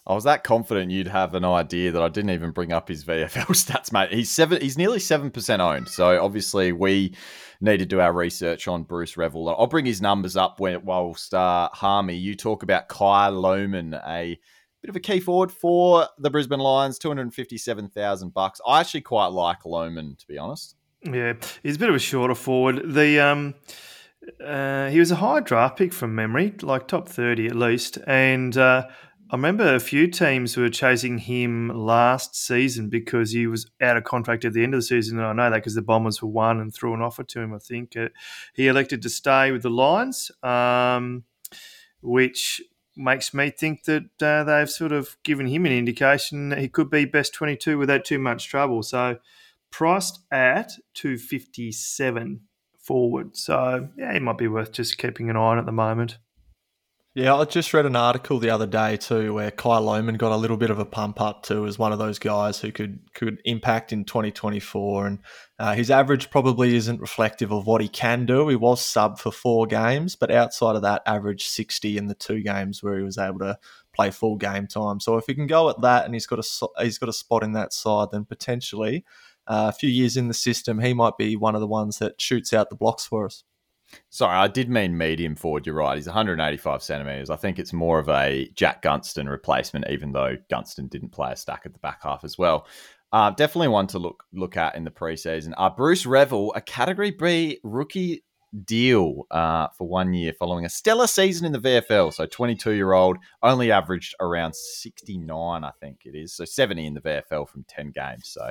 I 0.06 0.14
was 0.14 0.24
that 0.24 0.42
confident 0.42 0.90
you'd 0.90 1.08
have 1.08 1.34
an 1.34 1.44
idea 1.44 1.92
that 1.92 2.02
I 2.02 2.08
didn't 2.08 2.30
even 2.30 2.50
bring 2.50 2.72
up 2.72 2.88
his 2.88 3.04
VFL 3.04 3.46
stats, 3.50 3.92
mate. 3.92 4.12
He's 4.12 4.30
seven. 4.30 4.60
He's 4.60 4.78
nearly 4.78 4.98
seven 4.98 5.30
percent 5.30 5.62
owned. 5.62 5.88
So 5.88 6.22
obviously 6.22 6.72
we 6.72 7.14
need 7.60 7.78
to 7.78 7.86
do 7.86 8.00
our 8.00 8.12
research 8.12 8.66
on 8.66 8.82
Bruce 8.82 9.16
Reville. 9.16 9.48
I'll 9.50 9.66
bring 9.66 9.86
his 9.86 10.02
numbers 10.02 10.36
up 10.36 10.58
when, 10.58 10.84
whilst 10.84 11.32
uh, 11.34 11.68
Harmy, 11.72 12.16
you 12.16 12.34
talk 12.34 12.62
about 12.62 12.88
Kai 12.88 13.30
Lohmann, 13.30 13.94
a 14.06 14.38
bit 14.82 14.88
of 14.88 14.96
a 14.96 15.00
key 15.00 15.20
forward 15.20 15.52
for 15.52 16.08
the 16.18 16.30
Brisbane 16.30 16.60
Lions, 16.60 16.98
two 16.98 17.08
hundred 17.08 17.32
fifty-seven 17.32 17.88
thousand 17.90 18.34
bucks. 18.34 18.60
I 18.66 18.80
actually 18.80 19.02
quite 19.02 19.28
like 19.28 19.62
Lohmann 19.62 20.18
to 20.18 20.26
be 20.26 20.38
honest. 20.38 20.74
Yeah, 21.04 21.34
he's 21.62 21.76
a 21.76 21.78
bit 21.78 21.88
of 21.88 21.94
a 21.94 22.00
shorter 22.00 22.34
forward. 22.34 22.94
The 22.94 23.20
um, 23.20 23.54
uh, 24.44 24.88
he 24.88 24.98
was 24.98 25.10
a 25.10 25.16
high 25.16 25.40
draft 25.40 25.76
pick 25.76 25.92
from 25.92 26.14
memory, 26.14 26.54
like 26.62 26.88
top 26.88 27.08
thirty 27.08 27.46
at 27.46 27.56
least, 27.56 27.98
and. 28.06 28.56
Uh, 28.56 28.86
I 29.32 29.36
remember 29.36 29.74
a 29.74 29.80
few 29.80 30.08
teams 30.08 30.58
were 30.58 30.68
chasing 30.68 31.16
him 31.16 31.70
last 31.70 32.36
season 32.36 32.90
because 32.90 33.30
he 33.30 33.46
was 33.46 33.66
out 33.80 33.96
of 33.96 34.04
contract 34.04 34.44
at 34.44 34.52
the 34.52 34.62
end 34.62 34.74
of 34.74 34.78
the 34.78 34.82
season. 34.82 35.18
And 35.18 35.26
I 35.26 35.32
know 35.32 35.48
that 35.48 35.56
because 35.56 35.74
the 35.74 35.80
Bombers 35.80 36.20
were 36.20 36.28
one 36.28 36.60
and 36.60 36.72
threw 36.72 36.92
an 36.92 37.00
offer 37.00 37.24
to 37.24 37.40
him, 37.40 37.54
I 37.54 37.58
think. 37.58 37.96
Uh, 37.96 38.10
he 38.52 38.68
elected 38.68 39.00
to 39.00 39.08
stay 39.08 39.50
with 39.50 39.62
the 39.62 39.70
Lions, 39.70 40.30
um, 40.42 41.24
which 42.02 42.60
makes 42.94 43.32
me 43.32 43.48
think 43.48 43.84
that 43.84 44.10
uh, 44.20 44.44
they've 44.44 44.68
sort 44.68 44.92
of 44.92 45.16
given 45.22 45.46
him 45.46 45.64
an 45.64 45.72
indication 45.72 46.50
that 46.50 46.58
he 46.58 46.68
could 46.68 46.90
be 46.90 47.06
best 47.06 47.32
22 47.32 47.78
without 47.78 48.04
too 48.04 48.18
much 48.18 48.48
trouble. 48.48 48.82
So 48.82 49.16
priced 49.72 50.20
at 50.30 50.70
257 50.94 52.42
forward. 52.78 53.36
So, 53.36 53.88
yeah, 53.98 54.12
it 54.12 54.22
might 54.22 54.38
be 54.38 54.46
worth 54.46 54.70
just 54.72 54.98
keeping 54.98 55.28
an 55.30 55.36
eye 55.36 55.40
on 55.40 55.58
at 55.58 55.66
the 55.66 55.72
moment. 55.72 56.18
Yeah, 57.14 57.34
I 57.34 57.44
just 57.44 57.74
read 57.74 57.84
an 57.84 57.94
article 57.94 58.38
the 58.38 58.48
other 58.48 58.66
day 58.66 58.96
too, 58.96 59.34
where 59.34 59.50
Kai 59.50 59.78
Lohmann 59.80 60.16
got 60.16 60.32
a 60.32 60.36
little 60.36 60.56
bit 60.56 60.70
of 60.70 60.78
a 60.78 60.86
pump 60.86 61.20
up 61.20 61.42
too, 61.42 61.66
as 61.66 61.78
one 61.78 61.92
of 61.92 61.98
those 61.98 62.18
guys 62.18 62.58
who 62.58 62.72
could 62.72 63.00
could 63.12 63.38
impact 63.44 63.92
in 63.92 64.06
2024, 64.06 65.06
and 65.06 65.18
uh, 65.58 65.74
his 65.74 65.90
average 65.90 66.30
probably 66.30 66.74
isn't 66.74 67.02
reflective 67.02 67.52
of 67.52 67.66
what 67.66 67.82
he 67.82 67.88
can 67.88 68.24
do. 68.24 68.48
He 68.48 68.56
was 68.56 68.82
sub 68.82 69.18
for 69.18 69.30
four 69.30 69.66
games, 69.66 70.16
but 70.16 70.30
outside 70.30 70.74
of 70.74 70.80
that, 70.82 71.02
average 71.04 71.44
60 71.44 71.98
in 71.98 72.06
the 72.06 72.14
two 72.14 72.40
games 72.40 72.82
where 72.82 72.96
he 72.96 73.04
was 73.04 73.18
able 73.18 73.40
to 73.40 73.58
play 73.92 74.10
full 74.10 74.36
game 74.36 74.66
time. 74.66 74.98
So 74.98 75.18
if 75.18 75.26
he 75.26 75.34
can 75.34 75.46
go 75.46 75.68
at 75.68 75.82
that, 75.82 76.06
and 76.06 76.14
he's 76.14 76.26
got 76.26 76.38
a 76.38 76.82
he's 76.82 76.96
got 76.96 77.10
a 77.10 77.12
spot 77.12 77.42
in 77.42 77.52
that 77.52 77.74
side, 77.74 78.08
then 78.10 78.24
potentially 78.24 79.04
uh, 79.46 79.66
a 79.68 79.72
few 79.72 79.88
years 79.88 80.16
in 80.16 80.28
the 80.28 80.34
system, 80.34 80.80
he 80.80 80.94
might 80.94 81.16
be 81.18 81.36
one 81.36 81.54
of 81.54 81.60
the 81.60 81.66
ones 81.66 81.98
that 81.98 82.20
shoots 82.20 82.52
out 82.52 82.70
the 82.70 82.76
blocks 82.76 83.06
for 83.06 83.26
us. 83.26 83.44
Sorry, 84.08 84.36
I 84.36 84.48
did 84.48 84.70
mean 84.70 84.96
medium 84.96 85.36
forward. 85.36 85.66
You're 85.66 85.74
right. 85.74 85.96
He's 85.96 86.06
185 86.06 86.82
centimeters. 86.82 87.30
I 87.30 87.36
think 87.36 87.58
it's 87.58 87.72
more 87.72 87.98
of 87.98 88.08
a 88.08 88.48
Jack 88.54 88.82
Gunston 88.82 89.28
replacement, 89.28 89.90
even 89.90 90.12
though 90.12 90.36
Gunston 90.48 90.88
didn't 90.88 91.10
play 91.10 91.32
a 91.32 91.36
stack 91.36 91.62
at 91.66 91.74
the 91.74 91.78
back 91.80 92.02
half 92.02 92.24
as 92.24 92.38
well. 92.38 92.66
Uh, 93.12 93.30
definitely 93.30 93.68
one 93.68 93.86
to 93.88 93.98
look 93.98 94.24
look 94.32 94.56
at 94.56 94.74
in 94.74 94.84
the 94.84 94.90
preseason. 94.90 95.52
Uh, 95.58 95.68
Bruce 95.68 96.06
Reville, 96.06 96.52
a 96.54 96.62
Category 96.62 97.10
B 97.10 97.58
rookie 97.62 98.24
deal 98.64 99.26
uh, 99.30 99.68
for 99.76 99.88
one 99.88 100.12
year 100.12 100.32
following 100.32 100.64
a 100.64 100.68
stellar 100.68 101.06
season 101.06 101.46
in 101.46 101.52
the 101.52 101.58
VFL. 101.58 102.12
So 102.12 102.26
22 102.26 102.72
year 102.72 102.92
old, 102.92 103.18
only 103.42 103.70
averaged 103.70 104.14
around 104.20 104.54
69, 104.54 105.64
I 105.64 105.70
think 105.80 106.00
it 106.04 106.14
is. 106.14 106.34
So 106.34 106.44
70 106.44 106.86
in 106.86 106.94
the 106.94 107.00
VFL 107.00 107.48
from 107.48 107.64
10 107.68 107.90
games. 107.90 108.28
So, 108.28 108.50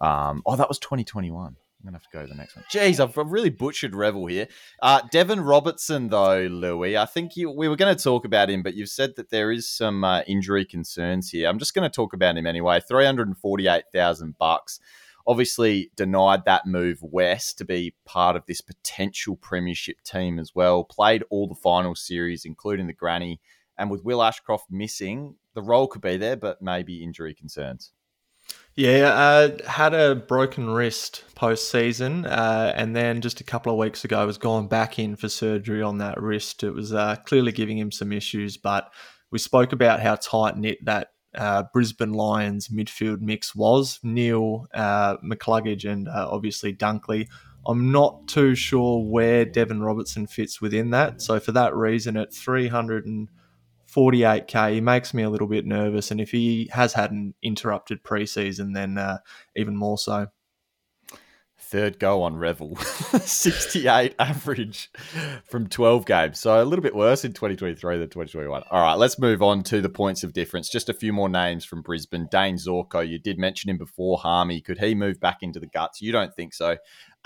um, 0.00 0.42
oh, 0.46 0.56
that 0.56 0.68
was 0.68 0.78
2021. 0.78 1.56
I'm 1.84 1.88
gonna 1.88 1.98
have 1.98 2.10
to 2.10 2.16
go 2.16 2.22
to 2.22 2.28
the 2.28 2.34
next 2.34 2.56
one. 2.56 2.64
Jeez, 2.72 2.98
I've, 2.98 3.14
really 3.30 3.50
butchered 3.50 3.94
Reville 3.94 4.26
here. 4.26 4.48
Uh, 4.80 5.02
Deven 5.12 5.46
Robertson, 5.46 6.08
though, 6.08 6.46
Louis, 6.50 6.96
I 6.96 7.04
think 7.04 7.36
you, 7.36 7.50
we 7.50 7.68
were 7.68 7.76
going 7.76 7.94
to 7.94 8.02
talk 8.02 8.24
about 8.24 8.48
him, 8.48 8.62
but 8.62 8.74
you've 8.74 8.88
said 8.88 9.16
that 9.16 9.28
there 9.28 9.52
is 9.52 9.68
some 9.68 10.02
uh, 10.02 10.22
injury 10.26 10.64
concerns 10.64 11.28
here. 11.28 11.46
I'm 11.46 11.58
just 11.58 11.74
going 11.74 11.88
to 11.88 11.94
talk 11.94 12.14
about 12.14 12.38
him 12.38 12.46
anyway. 12.46 12.80
Three 12.80 13.04
hundred 13.04 13.28
and 13.28 13.36
forty-eight 13.36 13.84
thousand 13.92 14.38
bucks. 14.38 14.80
Obviously, 15.26 15.90
denied 15.96 16.44
that 16.44 16.66
move 16.66 16.98
west 17.02 17.58
to 17.58 17.64
be 17.64 17.94
part 18.04 18.36
of 18.36 18.44
this 18.46 18.60
potential 18.60 19.36
premiership 19.36 20.02
team 20.04 20.38
as 20.38 20.54
well. 20.54 20.84
Played 20.84 21.24
all 21.28 21.48
the 21.48 21.54
final 21.54 21.94
series, 21.94 22.44
including 22.44 22.86
the 22.86 22.92
Granny, 22.92 23.40
and 23.76 23.90
with 23.90 24.04
Will 24.04 24.22
Ashcroft 24.22 24.70
missing, 24.70 25.36
the 25.54 25.62
role 25.62 25.86
could 25.86 26.02
be 26.02 26.16
there, 26.16 26.36
but 26.36 26.60
maybe 26.60 27.02
injury 27.02 27.34
concerns. 27.34 27.92
Yeah, 28.76 29.08
uh, 29.14 29.68
had 29.68 29.94
a 29.94 30.16
broken 30.16 30.68
wrist 30.68 31.22
post 31.36 31.70
season, 31.70 32.26
uh, 32.26 32.72
and 32.74 32.94
then 32.94 33.20
just 33.20 33.40
a 33.40 33.44
couple 33.44 33.70
of 33.70 33.78
weeks 33.78 34.04
ago 34.04 34.26
was 34.26 34.36
going 34.36 34.66
back 34.66 34.98
in 34.98 35.14
for 35.14 35.28
surgery 35.28 35.80
on 35.80 35.98
that 35.98 36.20
wrist. 36.20 36.64
It 36.64 36.72
was 36.72 36.92
uh, 36.92 37.16
clearly 37.24 37.52
giving 37.52 37.78
him 37.78 37.92
some 37.92 38.12
issues, 38.12 38.56
but 38.56 38.92
we 39.30 39.38
spoke 39.38 39.72
about 39.72 40.00
how 40.00 40.16
tight 40.16 40.56
knit 40.56 40.84
that 40.86 41.12
uh, 41.36 41.64
Brisbane 41.72 42.14
Lions 42.14 42.66
midfield 42.66 43.20
mix 43.20 43.54
was. 43.54 44.00
Neale 44.02 44.66
uh, 44.74 45.18
McCluggage, 45.18 45.88
and 45.88 46.08
uh, 46.08 46.28
obviously 46.28 46.74
Dunkley. 46.74 47.28
I'm 47.66 47.92
not 47.92 48.26
too 48.26 48.56
sure 48.56 49.04
where 49.04 49.46
Deven 49.46 49.84
Robertson 49.84 50.26
fits 50.26 50.60
within 50.60 50.90
that. 50.90 51.22
So 51.22 51.38
for 51.38 51.52
that 51.52 51.74
reason, 51.76 52.16
at 52.16 52.34
300 52.34 53.06
and 53.06 53.28
48k, 53.94 54.74
he 54.74 54.80
makes 54.80 55.14
me 55.14 55.22
a 55.22 55.30
little 55.30 55.46
bit 55.46 55.66
nervous. 55.66 56.10
And 56.10 56.20
if 56.20 56.30
he 56.30 56.68
has 56.72 56.94
had 56.94 57.12
an 57.12 57.34
interrupted 57.42 58.02
preseason, 58.02 58.74
then 58.74 58.98
uh, 58.98 59.18
even 59.56 59.76
more 59.76 59.98
so. 59.98 60.28
Third 61.56 61.98
go 61.98 62.22
on 62.22 62.36
Reville, 62.36 62.76
68 62.76 64.14
average 64.18 64.90
from 65.48 65.66
12 65.66 66.04
games. 66.04 66.38
So 66.38 66.62
a 66.62 66.64
little 66.64 66.82
bit 66.82 66.94
worse 66.94 67.24
in 67.24 67.32
2023 67.32 67.98
than 67.98 68.08
2021. 68.08 68.62
All 68.70 68.82
right, 68.82 68.94
let's 68.94 69.18
move 69.18 69.42
on 69.42 69.62
to 69.64 69.80
the 69.80 69.88
points 69.88 70.22
of 70.22 70.34
difference. 70.34 70.68
Just 70.68 70.88
a 70.88 70.94
few 70.94 71.12
more 71.12 71.28
names 71.28 71.64
from 71.64 71.80
Brisbane. 71.80 72.28
Dane 72.30 72.56
Zorko, 72.56 73.06
you 73.08 73.18
did 73.18 73.38
mention 73.38 73.70
him 73.70 73.78
before, 73.78 74.18
Harmy. 74.18 74.60
Could 74.60 74.78
he 74.78 74.94
move 74.94 75.18
back 75.20 75.38
into 75.40 75.58
the 75.58 75.66
guts? 75.66 76.02
You 76.02 76.12
don't 76.12 76.34
think 76.34 76.52
so. 76.52 76.76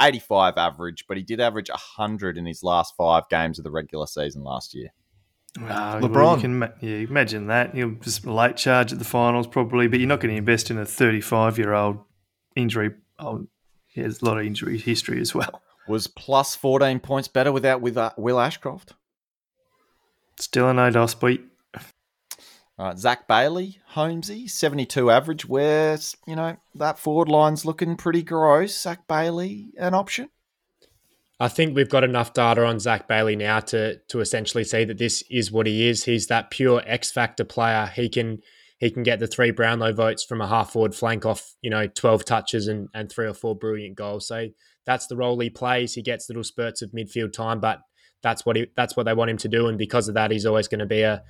85 0.01 0.57
average, 0.57 1.07
but 1.09 1.17
he 1.17 1.23
did 1.25 1.41
average 1.41 1.69
100 1.69 2.39
in 2.39 2.47
his 2.47 2.63
last 2.63 2.95
five 2.97 3.29
games 3.29 3.59
of 3.59 3.65
the 3.65 3.71
regular 3.71 4.07
season 4.07 4.45
last 4.45 4.73
year. 4.73 4.93
Uh, 5.57 6.01
LeBron. 6.01 6.15
Well, 6.15 6.35
you 6.37 6.41
can 6.41 6.73
yeah, 6.81 6.97
imagine 6.97 7.47
that. 7.49 7.75
You'll 7.75 7.97
just 7.97 8.27
late 8.27 8.57
charge 8.57 8.93
at 8.93 8.99
the 8.99 9.05
finals 9.05 9.47
probably, 9.47 9.89
but 9.89 9.99
you're 9.99 10.09
not 10.09 10.21
going 10.21 10.35
to 10.35 10.39
invest 10.39 10.71
in 10.71 10.79
a 10.79 10.85
35 10.85 11.59
year 11.59 11.73
old 11.73 11.99
injury. 12.55 12.91
Oh, 13.19 13.47
he 13.87 14.01
has 14.03 14.23
a 14.23 14.25
lot 14.25 14.39
of 14.39 14.47
injury 14.47 14.79
history 14.79 15.21
as 15.21 15.35
well. 15.35 15.63
Was 15.89 16.07
plus 16.07 16.55
14 16.55 17.01
points 17.01 17.29
better 17.29 17.51
without 17.51 17.81
with 17.81 17.97
uh, 17.97 18.11
Will 18.17 18.39
Ashcroft? 18.39 18.93
Still 20.39 20.69
an 20.69 20.77
no 20.77 20.91
dos 20.91 21.15
beat. 21.15 21.45
All 22.79 22.87
right, 22.87 22.99
Zac 22.99 23.27
Bailey, 23.27 23.81
Holmesy, 23.89 24.47
72 24.47 25.11
average. 25.11 25.47
Where, 25.47 25.99
you 26.29 26.37
know, 26.37 26.57
that 26.77 26.99
forward 26.99 27.29
line's 27.29 27.65
looking 27.65 27.97
pretty 27.97 28.23
gross. 28.23 28.79
Zac 28.79 29.09
Bailey, 29.09 29.73
an 29.79 29.95
option? 29.95 30.29
I 31.41 31.49
think 31.49 31.77
we've 31.77 31.89
got 31.89 32.03
enough 32.03 32.33
data 32.33 32.65
on 32.65 32.81
Zac 32.81 33.07
Bailey 33.07 33.37
now 33.37 33.61
to 33.61 33.99
to 34.09 34.21
essentially 34.21 34.65
see 34.65 34.85
that 34.85 34.99
this 34.99 35.23
is 35.31 35.53
what 35.53 35.67
he 35.67 35.89
is. 35.89 36.05
He's 36.05 36.27
that 36.27 36.51
pure 36.51 36.83
X 36.85 37.11
factor 37.13 37.45
player. 37.45 37.87
He 37.95 38.09
can 38.09 38.41
he 38.79 38.91
can 38.91 39.03
get 39.03 39.21
the 39.21 39.27
three 39.27 39.51
Brownlow 39.51 39.93
votes 39.93 40.25
from 40.25 40.41
a 40.41 40.49
half 40.49 40.73
forward 40.73 40.95
flank 40.95 41.27
off, 41.27 41.55
you 41.63 41.71
know, 41.71 41.89
12 41.89 42.25
touches 42.25 42.69
and, 42.69 42.89
and 42.95 43.11
three 43.11 43.27
or 43.27 43.35
four 43.35 43.57
brilliant 43.57 43.97
goals. 43.97 44.29
So 44.29 44.49
that's 44.87 45.09
the 45.09 45.17
role 45.17 45.39
he 45.41 45.51
plays. 45.51 45.95
He 45.95 46.03
gets 46.03 46.29
little 46.29 46.45
spurts 46.45 46.81
of 46.81 46.93
midfield 46.93 47.33
time, 47.33 47.61
but 47.61 47.81
that's 48.23 48.45
what 48.45 48.57
he 48.57 48.67
that's 48.77 48.97
what 48.97 49.07
they 49.07 49.15
want 49.15 49.31
him 49.31 49.37
to 49.39 49.49
do. 49.49 49.69
And 49.69 49.79
because 49.79 50.09
of 50.09 50.15
that, 50.15 50.33
he's 50.33 50.47
always 50.47 50.67
going 50.67 50.81
to 50.81 50.87
be 50.87 51.03
a 51.03 51.23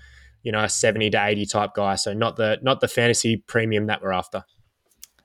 you 0.42 0.52
know 0.52 0.64
a 0.64 0.68
70 0.70 1.10
to 1.10 1.26
80 1.26 1.46
type 1.46 1.70
guy. 1.74 1.96
So 1.96 2.14
not 2.14 2.36
the 2.36 2.58
not 2.62 2.80
the 2.80 2.88
fantasy 2.88 3.36
premium 3.36 3.86
that 3.86 4.02
we're 4.02 4.12
after. 4.12 4.44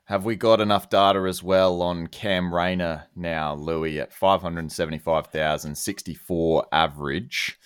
Have 0.06 0.26
we 0.26 0.36
got 0.36 0.60
enough 0.60 0.90
data 0.90 1.20
as 1.20 1.42
well 1.42 1.80
on 1.80 2.08
Cam 2.08 2.54
Rayner 2.54 3.06
now, 3.16 3.54
Louis, 3.54 3.98
at 3.98 4.12
575,064 4.12 6.66
average? 6.70 7.58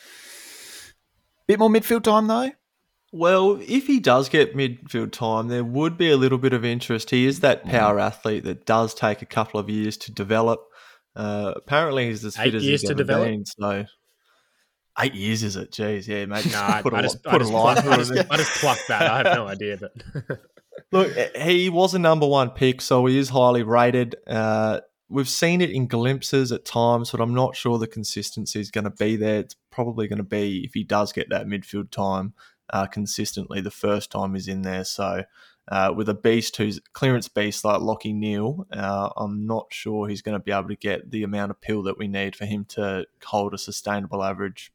Bit 1.48 1.59
more 1.59 1.68
midfield 1.68 2.05
time, 2.05 2.29
though? 2.29 2.53
Well, 3.11 3.59
if 3.66 3.88
he 3.88 3.98
does 3.98 4.29
get 4.29 4.55
midfield 4.55 5.11
time, 5.11 5.48
there 5.48 5.64
would 5.64 5.98
be 5.98 6.12
a 6.12 6.16
little 6.16 6.38
bit 6.38 6.53
of 6.53 6.64
interest. 6.64 7.11
He 7.11 7.27
is 7.27 7.40
that 7.40 7.64
mm. 7.64 7.70
power 7.70 7.96
mm. 7.96 8.03
athlete 8.03 8.44
that 8.44 8.66
does 8.66 8.94
take 8.94 9.20
a 9.20 9.27
couple 9.27 9.59
of 9.59 9.68
years 9.68 9.96
to 9.96 10.12
develop. 10.12 10.61
Uh, 11.16 11.55
apparently, 11.57 12.07
he's 12.07 12.24
as 12.24 12.37
fit 12.37 12.48
Eight 12.48 12.55
as 12.55 12.62
he's 12.62 12.85
ever 12.85 12.94
develop? 12.94 13.27
been. 13.27 13.44
So, 13.46 13.85
eight 15.01 15.14
years 15.14 15.42
is 15.42 15.57
it? 15.57 15.72
Jeez, 15.72 16.07
yeah, 16.07 16.24
mate. 16.27 16.46
No, 16.53 16.81
put 16.83 16.94
I, 16.94 17.01
a, 17.01 17.03
just, 17.03 17.24
put 17.24 17.35
I, 17.35 17.38
just, 17.38 17.51
a 17.51 17.57
line 17.57 17.79
I, 17.79 17.96
just, 17.96 18.12
I 18.12 18.37
just 18.37 18.61
plucked 18.61 18.87
that. 18.88 19.03
I 19.03 19.16
have 19.18 19.37
no 19.37 19.48
idea, 19.48 19.77
but 19.79 19.92
Look, 20.93 21.12
he 21.37 21.69
was 21.69 21.95
a 21.95 21.99
number 21.99 22.27
one 22.27 22.51
pick, 22.51 22.81
so 22.81 23.07
he 23.07 23.19
is 23.19 23.29
highly 23.29 23.62
rated. 23.62 24.17
Uh, 24.27 24.81
we've 25.09 25.29
seen 25.29 25.61
it 25.61 25.71
in 25.71 25.87
glimpses 25.87 26.53
at 26.53 26.64
times, 26.64 27.11
but 27.11 27.21
I'm 27.21 27.35
not 27.35 27.57
sure 27.57 27.79
the 27.79 27.87
consistency 27.87 28.61
is 28.61 28.71
going 28.71 28.85
to 28.85 28.91
be 28.91 29.17
there. 29.17 29.41
It's 29.41 29.57
probably 29.71 30.09
going 30.09 30.19
to 30.19 30.25
be 30.25 30.64
if 30.64 30.75
he 30.75 30.85
does 30.85 31.12
get 31.12 31.31
that 31.31 31.47
midfield 31.47 31.91
time 31.91 32.35
uh, 32.71 32.87
consistently 32.87 33.61
the 33.61 33.71
first 33.71 34.11
time 34.11 34.35
he's 34.35 34.49
in 34.49 34.62
there. 34.62 34.85
So 34.85 35.25
uh, 35.69 35.93
with 35.95 36.09
a 36.09 36.14
beast 36.14 36.57
who's 36.57 36.81
clearance 36.93 37.29
beast 37.29 37.64
like 37.64 37.81
Lachie 37.81 38.14
Neale, 38.14 38.67
uh, 38.73 39.11
I'm 39.17 39.47
not 39.47 39.67
sure 39.71 40.09
he's 40.09 40.23
going 40.23 40.38
to 40.38 40.45
be 40.45 40.53
able 40.53 40.69
to 40.69 40.77
get 40.77 41.11
the 41.11 41.23
amount 41.23 41.51
of 41.51 41.61
pill 41.61 41.83
that 41.85 41.99
we 41.99 42.09
need 42.09 42.37
for 42.37 42.47
him 42.47 42.64
to 42.71 43.07
hold 43.25 43.55
a 43.55 43.59
sustainable 43.59 44.23
average. 44.23 44.73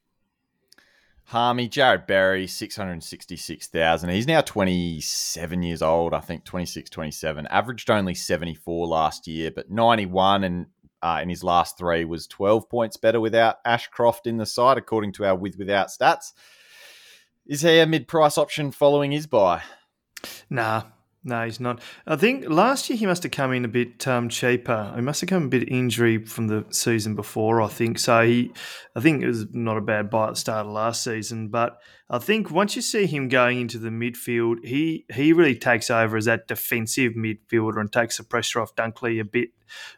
Harmy, 1.26 1.70
Jarrod 1.70 2.06
Berry, 2.06 2.48
666,000. 2.48 4.10
He's 4.10 4.28
now 4.28 4.42
27 4.42 5.64
years 5.64 5.82
old, 5.82 6.14
I 6.14 6.20
think 6.20 6.44
26, 6.44 6.90
27. 6.90 7.48
Averaged 7.48 7.90
only 7.90 8.14
74 8.14 8.88
last 8.88 9.28
year, 9.28 9.50
but 9.50 9.72
91 9.72 10.44
and 10.44 10.66
uh, 11.02 11.20
in 11.22 11.30
his 11.30 11.44
last 11.44 11.78
three 11.78 12.06
was 12.06 12.28
12 12.28 12.70
points 12.70 12.98
better 12.98 13.20
without 13.20 13.58
Ashcroft 13.66 14.28
in 14.28 14.38
the 14.38 14.46
side, 14.46 14.78
according 14.78 15.12
to 15.14 15.26
our 15.26 15.36
with 15.36 15.58
without 15.58 15.90
stats. 15.90 16.32
Is 17.46 17.62
he 17.62 17.80
a 17.80 17.86
mid 17.86 18.08
price 18.08 18.38
option 18.38 18.72
following 18.72 19.12
his 19.12 19.28
bye? 19.28 19.64
Nah, 20.50 20.84
no, 21.26 21.46
he's 21.46 21.62
not. 21.62 21.80
I 22.06 22.18
think 22.18 22.50
last 22.50 22.90
year 22.90 22.98
he 22.98 23.06
must 23.06 23.24
have 23.24 23.32
come 23.32 23.54
in 23.54 23.64
a 23.64 23.70
bit 23.70 24.06
um, 24.08 24.28
cheaper. 24.28 24.92
He 24.94 25.02
must 25.02 25.22
have 25.22 25.30
come 25.30 25.46
a 25.46 25.48
bit 25.48 25.70
injury 25.70 26.26
from 26.26 26.48
the 26.48 26.66
season 26.70 27.16
before. 27.16 27.62
I 27.62 27.68
think 27.68 27.98
so. 27.98 28.26
He, 28.26 28.52
I 28.94 29.00
think 29.00 29.24
it 29.24 29.28
was 29.28 29.46
not 29.54 29.78
a 29.78 29.82
bad 29.82 30.10
buy 30.10 30.28
at 30.28 30.32
the 30.32 30.36
start 30.36 30.66
of 30.66 30.74
last 30.74 31.02
season. 31.02 31.48
But 31.48 31.80
I 32.10 32.20
think 32.20 32.52
once 32.52 32.76
you 32.76 32.82
see 32.82 33.06
him 33.06 33.30
going 33.30 33.62
into 33.62 33.80
the 33.80 33.90
midfield, 33.90 34.66
he 34.66 35.06
he 35.14 35.32
really 35.32 35.56
takes 35.56 35.90
over 35.90 36.18
as 36.18 36.26
that 36.26 36.50
defensive 36.50 37.14
midfielder 37.14 37.80
and 37.80 37.92
takes 37.92 38.18
the 38.18 38.24
pressure 38.24 38.60
off 38.60 38.76
Dunkley 38.76 39.22
a 39.22 39.26
bit. 39.26 39.50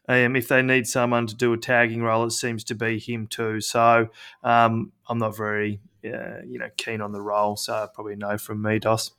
Um, 0.07 0.35
if 0.35 0.47
they 0.47 0.61
need 0.61 0.85
someone 0.85 1.25
to 1.25 1.35
do 1.35 1.53
a 1.53 1.57
tagging 1.57 2.03
role, 2.03 2.25
it 2.25 2.31
seems 2.31 2.63
to 2.65 2.75
be 2.75 2.99
him 2.99 3.25
too. 3.25 3.61
So 3.61 4.09
um, 4.43 4.91
I'm 5.09 5.17
not 5.17 5.35
very 5.35 5.79
uh, 6.05 6.41
you 6.45 6.59
know 6.59 6.69
keen 6.77 7.01
on 7.01 7.13
the 7.13 7.21
role. 7.21 7.55
So 7.55 7.87
probably 7.95 8.15
no 8.15 8.37
from 8.37 8.61
me, 8.61 8.77
Dos. 8.77 9.11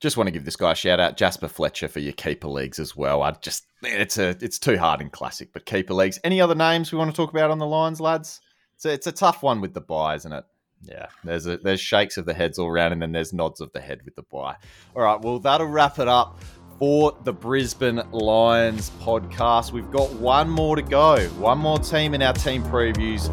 Just 0.00 0.16
want 0.16 0.26
to 0.26 0.30
give 0.30 0.44
this 0.44 0.56
guy 0.56 0.72
a 0.72 0.74
shout 0.74 1.00
out, 1.00 1.16
Jasper 1.16 1.48
Fletcher, 1.48 1.88
for 1.88 2.00
your 2.00 2.12
keeper 2.12 2.48
leagues 2.48 2.78
as 2.78 2.94
well. 2.94 3.22
I 3.22 3.30
just 3.32 3.66
it's 3.82 4.18
a 4.18 4.36
it's 4.40 4.58
too 4.58 4.76
hard 4.76 5.00
in 5.00 5.08
classic, 5.08 5.52
but 5.52 5.64
keeper 5.64 5.94
leagues. 5.94 6.18
Any 6.22 6.40
other 6.40 6.54
names 6.54 6.92
we 6.92 6.98
want 6.98 7.10
to 7.10 7.16
talk 7.16 7.30
about 7.30 7.50
on 7.50 7.58
the 7.58 7.66
lines, 7.66 8.00
lads? 8.00 8.40
It's 8.74 8.84
a, 8.84 8.92
it's 8.92 9.06
a 9.06 9.12
tough 9.12 9.42
one 9.42 9.62
with 9.62 9.72
the 9.72 9.80
bye, 9.80 10.16
isn't 10.16 10.32
it? 10.32 10.44
Yeah, 10.82 11.06
there's 11.24 11.46
a, 11.46 11.56
there's 11.56 11.80
shakes 11.80 12.18
of 12.18 12.26
the 12.26 12.34
heads 12.34 12.58
all 12.58 12.68
around, 12.68 12.92
and 12.92 13.00
then 13.00 13.12
there's 13.12 13.32
nods 13.32 13.62
of 13.62 13.72
the 13.72 13.80
head 13.80 14.02
with 14.04 14.16
the 14.16 14.22
bye. 14.22 14.56
All 14.94 15.02
right, 15.02 15.20
well 15.20 15.38
that'll 15.38 15.66
wrap 15.66 15.98
it 15.98 16.08
up 16.08 16.38
for 16.78 17.16
the 17.24 17.32
Brisbane 17.32 18.02
Lions 18.12 18.90
podcast. 19.00 19.72
We've 19.72 19.90
got 19.90 20.12
one 20.14 20.50
more 20.50 20.76
to 20.76 20.82
go, 20.82 21.26
one 21.38 21.58
more 21.58 21.78
team 21.78 22.12
in 22.12 22.20
our 22.20 22.34
team 22.34 22.62
previews. 22.64 23.30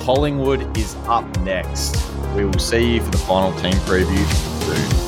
Collingwood 0.00 0.78
is 0.78 0.94
up 1.06 1.24
next. 1.40 1.96
We 2.36 2.44
will 2.44 2.58
see 2.58 2.94
you 2.94 3.02
for 3.02 3.10
the 3.10 3.18
final 3.18 3.52
team 3.60 3.74
preview 3.80 4.24
soon. 4.64 5.07